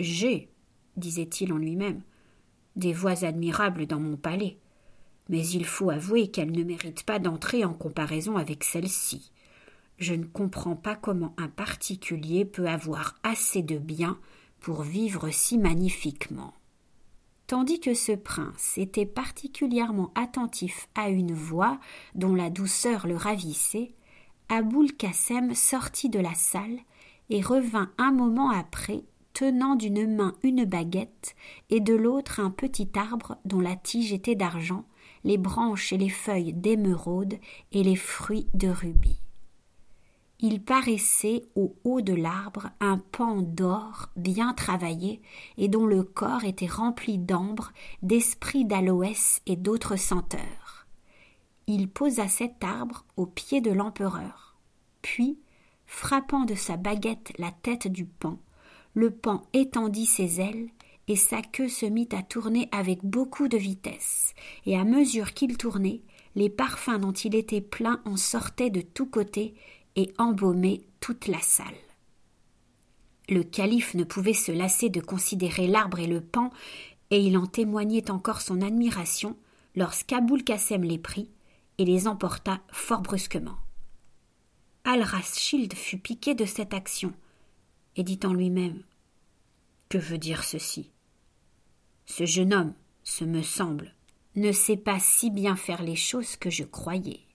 J'ai, 0.00 0.50
disait-il 0.96 1.52
en 1.52 1.58
lui-même, 1.58 2.02
des 2.74 2.92
voix 2.92 3.24
admirables 3.24 3.86
dans 3.86 4.00
mon 4.00 4.16
palais, 4.16 4.58
mais 5.28 5.46
il 5.46 5.64
faut 5.64 5.90
avouer 5.90 6.28
qu'elles 6.28 6.52
ne 6.52 6.64
méritent 6.64 7.04
pas 7.04 7.18
d'entrer 7.20 7.64
en 7.64 7.72
comparaison 7.72 8.36
avec 8.36 8.64
celle-ci. 8.64 9.30
Je 9.98 10.12
ne 10.12 10.24
comprends 10.24 10.76
pas 10.76 10.94
comment 10.94 11.34
un 11.38 11.48
particulier 11.48 12.44
peut 12.44 12.66
avoir 12.66 13.14
assez 13.22 13.62
de 13.62 13.78
biens 13.78 14.18
pour 14.60 14.82
vivre 14.82 15.30
si 15.30 15.56
magnifiquement. 15.56 16.52
Tandis 17.46 17.80
que 17.80 17.94
ce 17.94 18.12
prince 18.12 18.76
était 18.76 19.06
particulièrement 19.06 20.10
attentif 20.14 20.88
à 20.94 21.08
une 21.08 21.32
voix 21.32 21.78
dont 22.14 22.34
la 22.34 22.50
douceur 22.50 23.06
le 23.06 23.16
ravissait, 23.16 23.94
Aboul 24.48 24.92
Kassem 24.92 25.54
sortit 25.54 26.10
de 26.10 26.18
la 26.18 26.34
salle 26.34 26.78
et 27.30 27.40
revint 27.40 27.90
un 27.98 28.12
moment 28.12 28.50
après 28.50 29.04
tenant 29.32 29.76
d'une 29.76 30.14
main 30.14 30.34
une 30.42 30.64
baguette 30.64 31.36
et 31.70 31.80
de 31.80 31.94
l'autre 31.94 32.40
un 32.40 32.50
petit 32.50 32.90
arbre 32.96 33.38
dont 33.44 33.60
la 33.60 33.76
tige 33.76 34.12
était 34.12 34.34
d'argent, 34.34 34.84
les 35.24 35.38
branches 35.38 35.92
et 35.92 35.98
les 35.98 36.08
feuilles 36.08 36.52
d'émeraude 36.52 37.38
et 37.72 37.82
les 37.82 37.96
fruits 37.96 38.48
de 38.54 38.68
rubis 38.68 39.20
il 40.40 40.62
paraissait 40.62 41.42
au 41.54 41.74
haut 41.84 42.02
de 42.02 42.12
l'arbre 42.12 42.70
un 42.80 42.98
pan 42.98 43.40
d'or 43.40 44.10
bien 44.16 44.52
travaillé 44.52 45.22
et 45.56 45.68
dont 45.68 45.86
le 45.86 46.02
corps 46.02 46.44
était 46.44 46.66
rempli 46.66 47.18
d'ambre, 47.18 47.72
d'esprit 48.02 48.64
d'aloès 48.64 49.40
et 49.46 49.56
d'autres 49.56 49.96
senteurs. 49.96 50.86
Il 51.66 51.88
posa 51.88 52.28
cet 52.28 52.62
arbre 52.62 53.04
au 53.16 53.26
pied 53.26 53.60
de 53.60 53.70
l'empereur. 53.70 54.56
Puis, 55.02 55.38
frappant 55.86 56.44
de 56.44 56.54
sa 56.54 56.76
baguette 56.76 57.32
la 57.38 57.50
tête 57.50 57.88
du 57.88 58.04
pan, 58.04 58.38
le 58.94 59.10
pan 59.10 59.42
étendit 59.52 60.06
ses 60.06 60.40
ailes 60.40 60.68
et 61.08 61.16
sa 61.16 61.40
queue 61.40 61.68
se 61.68 61.86
mit 61.86 62.08
à 62.12 62.22
tourner 62.22 62.68
avec 62.72 63.04
beaucoup 63.04 63.48
de 63.48 63.56
vitesse, 63.56 64.34
et 64.64 64.76
à 64.76 64.84
mesure 64.84 65.34
qu'il 65.34 65.56
tournait, 65.56 66.02
les 66.34 66.50
parfums 66.50 66.98
dont 66.98 67.12
il 67.12 67.34
était 67.34 67.60
plein 67.60 68.00
en 68.04 68.16
sortaient 68.16 68.70
de 68.70 68.80
tous 68.80 69.06
côtés 69.06 69.54
et 69.96 70.12
embaumer 70.18 70.86
toute 71.00 71.26
la 71.26 71.40
salle. 71.40 71.66
Le 73.28 73.42
calife 73.42 73.94
ne 73.94 74.04
pouvait 74.04 74.34
se 74.34 74.52
lasser 74.52 74.88
de 74.88 75.00
considérer 75.00 75.66
l'arbre 75.66 75.98
et 75.98 76.06
le 76.06 76.20
pan, 76.20 76.50
et 77.10 77.20
il 77.20 77.36
en 77.36 77.46
témoignait 77.46 78.10
encore 78.10 78.40
son 78.40 78.62
admiration 78.62 79.36
lorsqu'Aboul 79.74 80.44
Kassem 80.44 80.84
les 80.84 80.98
prit 80.98 81.28
et 81.78 81.84
les 81.84 82.06
emporta 82.06 82.60
fort 82.70 83.02
brusquement. 83.02 83.58
Al-Raschild 84.84 85.74
fut 85.74 85.98
piqué 85.98 86.34
de 86.34 86.44
cette 86.44 86.72
action 86.72 87.12
et 87.96 88.04
dit 88.04 88.20
en 88.24 88.32
lui-même 88.32 88.82
Que 89.88 89.98
veut 89.98 90.18
dire 90.18 90.44
ceci? 90.44 90.90
Ce 92.06 92.24
jeune 92.24 92.54
homme, 92.54 92.74
ce 93.02 93.24
me 93.24 93.42
semble, 93.42 93.94
ne 94.36 94.52
sait 94.52 94.76
pas 94.76 95.00
si 95.00 95.30
bien 95.30 95.56
faire 95.56 95.82
les 95.82 95.96
choses 95.96 96.36
que 96.36 96.50
je 96.50 96.62
croyais. 96.62 97.25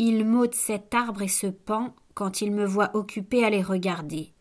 Il 0.00 0.24
m'ôte 0.24 0.54
cet 0.54 0.94
arbre 0.94 1.22
et 1.22 1.28
ce 1.28 1.48
pan 1.48 1.92
quand 2.14 2.40
il 2.40 2.52
me 2.52 2.64
voit 2.64 2.94
occupé 2.94 3.44
à 3.44 3.50
les 3.50 3.62
regarder. 3.62 4.32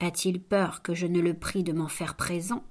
A-t-il 0.00 0.40
peur 0.40 0.80
que 0.80 0.94
je 0.94 1.06
ne 1.06 1.20
le 1.20 1.34
prie 1.34 1.62
de 1.62 1.74
m'en 1.74 1.88
faire 1.88 2.16
présent? 2.16 2.64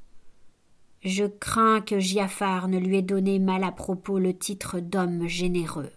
Je 1.03 1.25
crains 1.25 1.79
que 1.79 1.99
Giafar 1.99 2.67
ne 2.67 2.79
lui 2.79 2.97
ait 2.97 3.03
donné 3.03 3.37
mal 3.37 3.63
à 3.63 3.71
propos 3.71 4.17
le 4.17 4.35
titre 4.35 4.79
d'homme 4.79 5.27
généreux. 5.27 5.91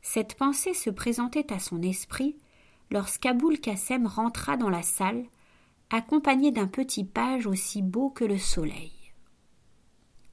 Cette 0.00 0.34
pensée 0.34 0.72
se 0.72 0.88
présentait 0.88 1.52
à 1.52 1.58
son 1.58 1.82
esprit 1.82 2.36
lorsqu'Aboul 2.90 3.60
Kassem 3.60 4.06
rentra 4.06 4.56
dans 4.56 4.70
la 4.70 4.82
salle, 4.82 5.24
accompagné 5.90 6.52
d'un 6.52 6.68
petit 6.68 7.04
page 7.04 7.46
aussi 7.46 7.82
beau 7.82 8.08
que 8.08 8.24
le 8.24 8.38
soleil. 8.38 9.03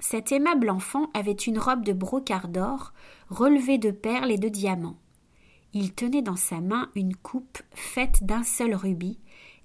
Cet 0.02 0.32
aimable 0.32 0.72
enfant 0.72 1.12
avait 1.14 1.32
une 1.32 1.60
robe 1.60 1.86
de 1.86 1.94
brocart 1.94 2.48
d'or 2.48 2.92
relevée 3.30 3.78
de 3.78 3.92
perles 3.92 4.32
et 4.32 4.40
de 4.40 4.50
diamants. 4.50 4.98
Il 5.74 5.94
tenait 5.94 6.24
dans 6.24 6.36
sa 6.36 6.60
main 6.60 6.90
une 6.96 7.16
coupe 7.16 7.60
faite 7.76 8.24
d'un 8.24 8.42
seul 8.42 8.74
rubis 8.74 9.20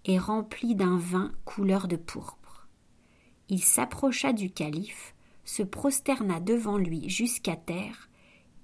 et 0.05 0.18
remplie 0.18 0.75
d'un 0.75 0.99
vin 0.99 1.33
couleur 1.46 1.88
de 1.88 1.96
pourpre. 1.96 2.68
Il 3.49 3.62
s'approcha 3.64 4.35
du 4.35 4.51
calife, 4.51 5.14
se 5.44 5.62
prosterna 5.62 6.38
devant 6.38 6.77
lui 6.77 7.09
jusqu'à 7.09 7.57
terre 7.57 8.11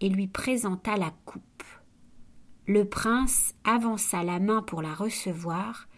et 0.02 0.10
lui 0.10 0.26
présenta 0.26 0.96
la 0.96 1.10
coupe. 1.24 1.64
Le 2.66 2.84
prince 2.84 3.54
avança 3.64 4.22
la 4.22 4.40
main 4.40 4.60
pour 4.60 4.82
la 4.82 4.92
recevoir, 4.92 5.88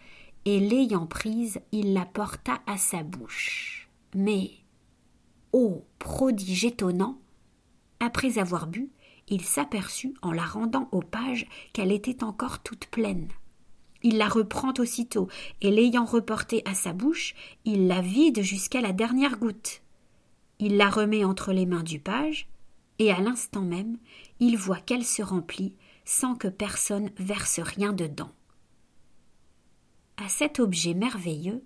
et 0.45 0.59
l'ayant 0.59 1.05
prise, 1.05 1.59
il 1.73 1.93
la 1.93 2.05
porta 2.05 2.61
à 2.65 2.77
sa 2.77 3.03
bouche. 3.03 3.89
Mais 4.15 4.51
Ô 5.57 5.85
prodige 5.99 6.65
étonnant 6.65 7.17
Après 8.01 8.39
avoir 8.39 8.67
bu, 8.67 8.89
il 9.29 9.41
s'aperçut, 9.41 10.13
en 10.21 10.33
la 10.33 10.43
rendant 10.43 10.89
au 10.91 10.99
page, 10.99 11.47
qu'elle 11.71 11.93
était 11.93 12.25
encore 12.25 12.61
toute 12.61 12.87
pleine. 12.87 13.29
Il 14.03 14.17
la 14.17 14.27
reprend 14.27 14.73
aussitôt, 14.79 15.29
et 15.61 15.71
l'ayant 15.71 16.03
reportée 16.03 16.61
à 16.65 16.73
sa 16.73 16.91
bouche, 16.91 17.35
il 17.63 17.87
la 17.87 18.01
vide 18.01 18.41
jusqu'à 18.41 18.81
la 18.81 18.91
dernière 18.91 19.37
goutte. 19.39 19.81
Il 20.59 20.75
la 20.75 20.89
remet 20.89 21.23
entre 21.23 21.53
les 21.53 21.65
mains 21.65 21.83
du 21.83 22.01
page, 22.01 22.49
et 22.99 23.09
à 23.13 23.21
l'instant 23.21 23.63
même, 23.63 23.97
il 24.41 24.57
voit 24.57 24.81
qu'elle 24.81 25.05
se 25.05 25.21
remplit 25.21 25.73
sans 26.03 26.35
que 26.35 26.49
personne 26.49 27.11
verse 27.17 27.61
rien 27.61 27.93
dedans. 27.93 28.33
À 30.17 30.27
cet 30.27 30.59
objet 30.59 30.95
merveilleux, 30.95 31.63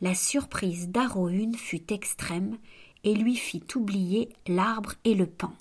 la 0.00 0.14
surprise 0.14 0.88
d'Aroune 0.88 1.54
fut 1.54 1.92
extrême, 1.92 2.58
et 3.04 3.14
lui 3.14 3.36
fit 3.36 3.62
oublier 3.74 4.30
l'arbre 4.48 4.94
et 5.04 5.14
le 5.14 5.26
pan. 5.26 5.52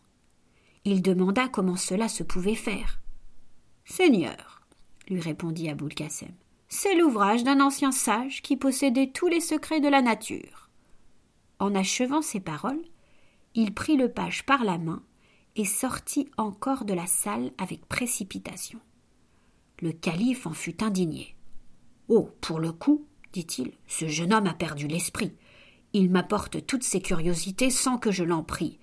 Il 0.85 1.01
demanda 1.01 1.47
comment 1.47 1.75
cela 1.75 2.07
se 2.07 2.23
pouvait 2.23 2.55
faire. 2.55 2.99
Seigneur, 3.85 4.61
lui 5.09 5.19
répondit 5.19 5.69
Aboul 5.69 5.93
Kassem, 5.93 6.33
c'est 6.69 6.95
l'ouvrage 6.95 7.43
d'un 7.43 7.61
ancien 7.61 7.91
sage 7.91 8.41
qui 8.41 8.57
possédait 8.57 9.11
tous 9.11 9.27
les 9.27 9.41
secrets 9.41 9.81
de 9.81 9.87
la 9.87 10.01
nature. 10.01 10.69
En 11.59 11.75
achevant 11.75 12.21
ces 12.21 12.39
paroles, 12.39 12.81
il 13.53 13.73
prit 13.73 13.95
le 13.95 14.11
page 14.11 14.45
par 14.45 14.63
la 14.63 14.77
main 14.77 15.03
et 15.55 15.65
sortit 15.65 16.29
encore 16.37 16.85
de 16.85 16.93
la 16.93 17.05
salle 17.05 17.51
avec 17.57 17.85
précipitation. 17.85 18.79
Le 19.79 19.91
calife 19.91 20.47
en 20.47 20.53
fut 20.53 20.83
indigné. 20.83 21.35
Oh, 22.07 22.29
pour 22.41 22.59
le 22.59 22.71
coup, 22.71 23.05
dit-il, 23.33 23.71
ce 23.87 24.07
jeune 24.07 24.33
homme 24.33 24.47
a 24.47 24.53
perdu 24.53 24.87
l'esprit. 24.87 25.33
Il 25.93 26.09
m'apporte 26.09 26.65
toutes 26.65 26.83
ses 26.83 27.01
curiosités 27.01 27.69
sans 27.69 27.97
que 27.97 28.11
je 28.11 28.23
l'en 28.23 28.43
prie. 28.43 28.79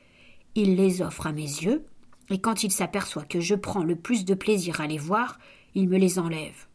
Il 0.54 0.76
les 0.76 1.02
offre 1.02 1.26
à 1.26 1.32
mes 1.32 1.42
yeux, 1.42 1.84
et 2.30 2.40
quand 2.40 2.62
il 2.62 2.70
s'aperçoit 2.70 3.24
que 3.24 3.40
je 3.40 3.56
prends 3.56 3.82
le 3.82 3.96
plus 3.96 4.24
de 4.24 4.34
plaisir 4.34 4.80
à 4.80 4.86
les 4.86 4.98
voir, 4.98 5.38
il 5.74 5.88
me 5.88 5.98
les 5.98 6.18
enlève. 6.20 6.66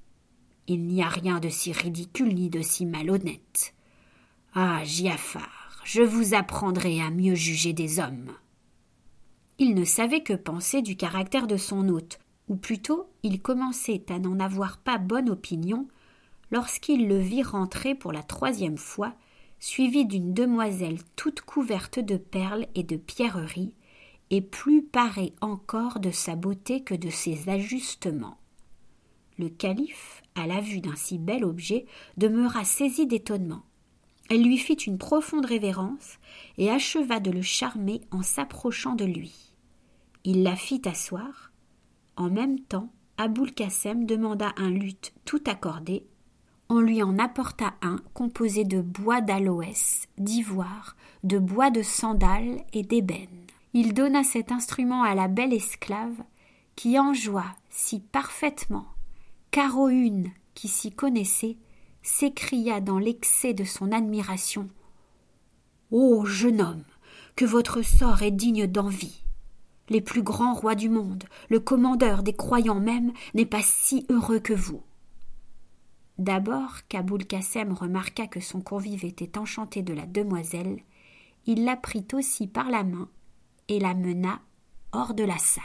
Il 0.68 0.86
n'y 0.86 1.02
a 1.02 1.08
rien 1.08 1.40
de 1.40 1.50
si 1.50 1.72
ridicule 1.72 2.34
ni 2.34 2.50
de 2.50 2.62
si 2.62 2.86
malhonnête. 2.86 3.74
Ah, 4.54 4.84
Giafar, 4.84 5.82
je 5.86 6.02
vous 6.02 6.34
apprendrai 6.34 7.02
à 7.02 7.10
mieux 7.12 7.36
juger 7.36 7.72
des 7.72 8.00
hommes. 8.00 8.32
Il 9.58 9.74
ne 9.74 9.86
savait 9.86 10.24
que 10.24 10.34
penser 10.34 10.82
du 10.82 10.98
caractère 10.98 11.48
de 11.48 11.58
son 11.58 11.88
hôte, 11.88 12.20
ou 12.50 12.56
plutôt 12.58 13.10
il 13.24 13.42
commençait 13.42 14.04
à 14.10 14.20
n'en 14.20 14.40
avoir 14.40 14.78
pas 14.80 14.98
bonne 14.98 15.30
opinion 15.30 15.88
lorsqu'il 16.52 17.08
le 17.08 17.20
vit 17.20 17.44
rentrer 17.44 17.96
pour 17.96 18.12
la 18.12 18.24
troisième 18.24 18.78
fois 18.78 19.14
suivi 19.66 20.06
d'une 20.06 20.32
demoiselle 20.32 21.00
toute 21.16 21.42
couverte 21.42 21.98
de 21.98 22.18
perles 22.18 22.68
et 22.76 22.84
de 22.84 22.98
pierreries, 22.98 23.74
et 24.30 24.42
plus 24.42 24.84
parée 24.84 25.34
encore 25.42 26.00
de 26.00 26.12
sa 26.12 26.36
beauté 26.36 26.84
que 26.84 26.94
de 26.94 27.10
ses 27.10 27.50
ajustements. 27.50 28.38
Le 29.40 29.50
calife, 29.50 30.22
à 30.36 30.46
la 30.46 30.62
vue 30.62 30.82
d'un 30.82 30.96
si 30.96 31.18
bel 31.18 31.44
objet, 31.44 31.88
demeura 32.16 32.64
saisi 32.64 33.08
d'étonnement. 33.08 33.64
Elle 34.30 34.44
lui 34.44 34.60
fit 34.60 34.76
une 34.76 35.00
profonde 35.00 35.48
révérence 35.48 36.20
et 36.60 36.70
acheva 36.70 37.20
de 37.20 37.32
le 37.32 37.42
charmer 37.42 38.02
en 38.12 38.22
s'approchant 38.22 38.94
de 38.94 39.06
lui. 39.06 39.52
Il 40.26 40.44
la 40.44 40.56
fit 40.56 40.82
asseoir. 40.86 41.52
En 42.18 42.30
même 42.30 42.60
temps, 42.60 42.94
Aboul 43.18 43.52
Kassem 43.52 44.06
demanda 44.06 44.54
un 44.58 44.70
luth 44.70 45.12
tout 45.26 45.42
accordé 45.48 46.06
on 46.70 46.80
lui 46.80 47.04
en 47.04 47.20
apporta 47.20 47.74
un 47.82 47.98
composé 48.14 48.64
de 48.64 48.82
bois 48.82 49.22
d'aloès, 49.22 50.08
d'ivoire, 50.18 50.96
de 51.24 51.38
bois 51.38 51.70
de 51.70 51.82
sandal 51.82 52.64
et 52.74 52.84
d'ébène. 52.84 53.28
Il 53.74 53.94
donna 53.94 54.24
cet 54.24 54.52
instrument 54.52 55.04
à 55.04 55.16
la 55.16 55.28
belle 55.28 55.54
esclave, 55.54 56.16
qui 56.76 57.00
en 57.00 57.14
joua 57.14 57.46
si 57.70 58.00
parfaitement 58.00 58.88
qu'Aroune, 59.52 60.32
qui 60.54 60.68
s'y 60.68 60.92
connaissait, 60.92 61.58
s'écria 62.02 62.82
dans 62.82 63.00
l'excès 63.00 63.54
de 63.54 63.64
son 63.64 63.92
admiration. 63.92 64.70
Ô 65.92 66.26
jeune 66.26 66.62
homme, 66.62 66.84
que 67.36 67.46
votre 67.46 67.82
sort 67.82 68.22
est 68.24 68.32
digne 68.32 68.68
d'envie. 68.68 69.22
les 69.90 70.02
plus 70.02 70.24
grands 70.24 70.56
rois 70.56 70.74
du 70.74 70.90
monde, 70.90 71.26
le 71.50 71.60
commandeur 71.60 72.24
des 72.24 72.34
croyants 72.34 72.80
même, 72.80 73.14
n'est 73.36 73.46
pas 73.46 73.62
si 73.62 74.06
heureux 74.10 74.40
que 74.40 74.54
vous. 74.54 74.82
D'abord 76.18 76.88
qu'Aboul 76.88 77.26
Kassem 77.26 77.74
remarqua 77.74 78.28
que 78.28 78.40
son 78.40 78.62
convive 78.62 79.04
était 79.04 79.38
enchanté 79.38 79.82
de 79.82 79.94
la 79.94 80.06
demoiselle, 80.06 80.80
il 81.46 81.66
la 81.66 81.76
prit 81.76 82.08
aussi 82.14 82.48
par 82.48 82.70
la 82.70 82.84
main 82.84 83.10
et 83.68 83.80
la 83.80 83.94
mena 83.94 84.40
hors 84.94 85.14
de 85.14 85.24
la 85.24 85.38
salle. 85.38 85.64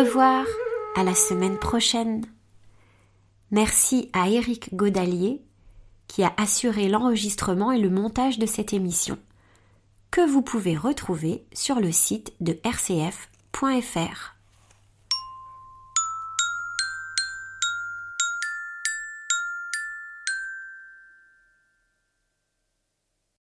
Revoir, 0.00 0.46
à 0.96 1.04
la 1.04 1.14
semaine 1.14 1.58
prochaine. 1.58 2.24
Merci 3.50 4.08
à 4.14 4.30
Éric 4.30 4.74
Godalier 4.74 5.42
qui 6.06 6.24
a 6.24 6.32
assuré 6.38 6.88
l'enregistrement 6.88 7.70
et 7.70 7.78
le 7.78 7.90
montage 7.90 8.38
de 8.38 8.46
cette 8.46 8.72
émission, 8.72 9.18
que 10.10 10.26
vous 10.26 10.40
pouvez 10.42 10.74
retrouver 10.74 11.44
sur 11.52 11.80
le 11.80 11.92
site 11.92 12.32
de 12.40 12.58
rcf.fr. 12.64 14.39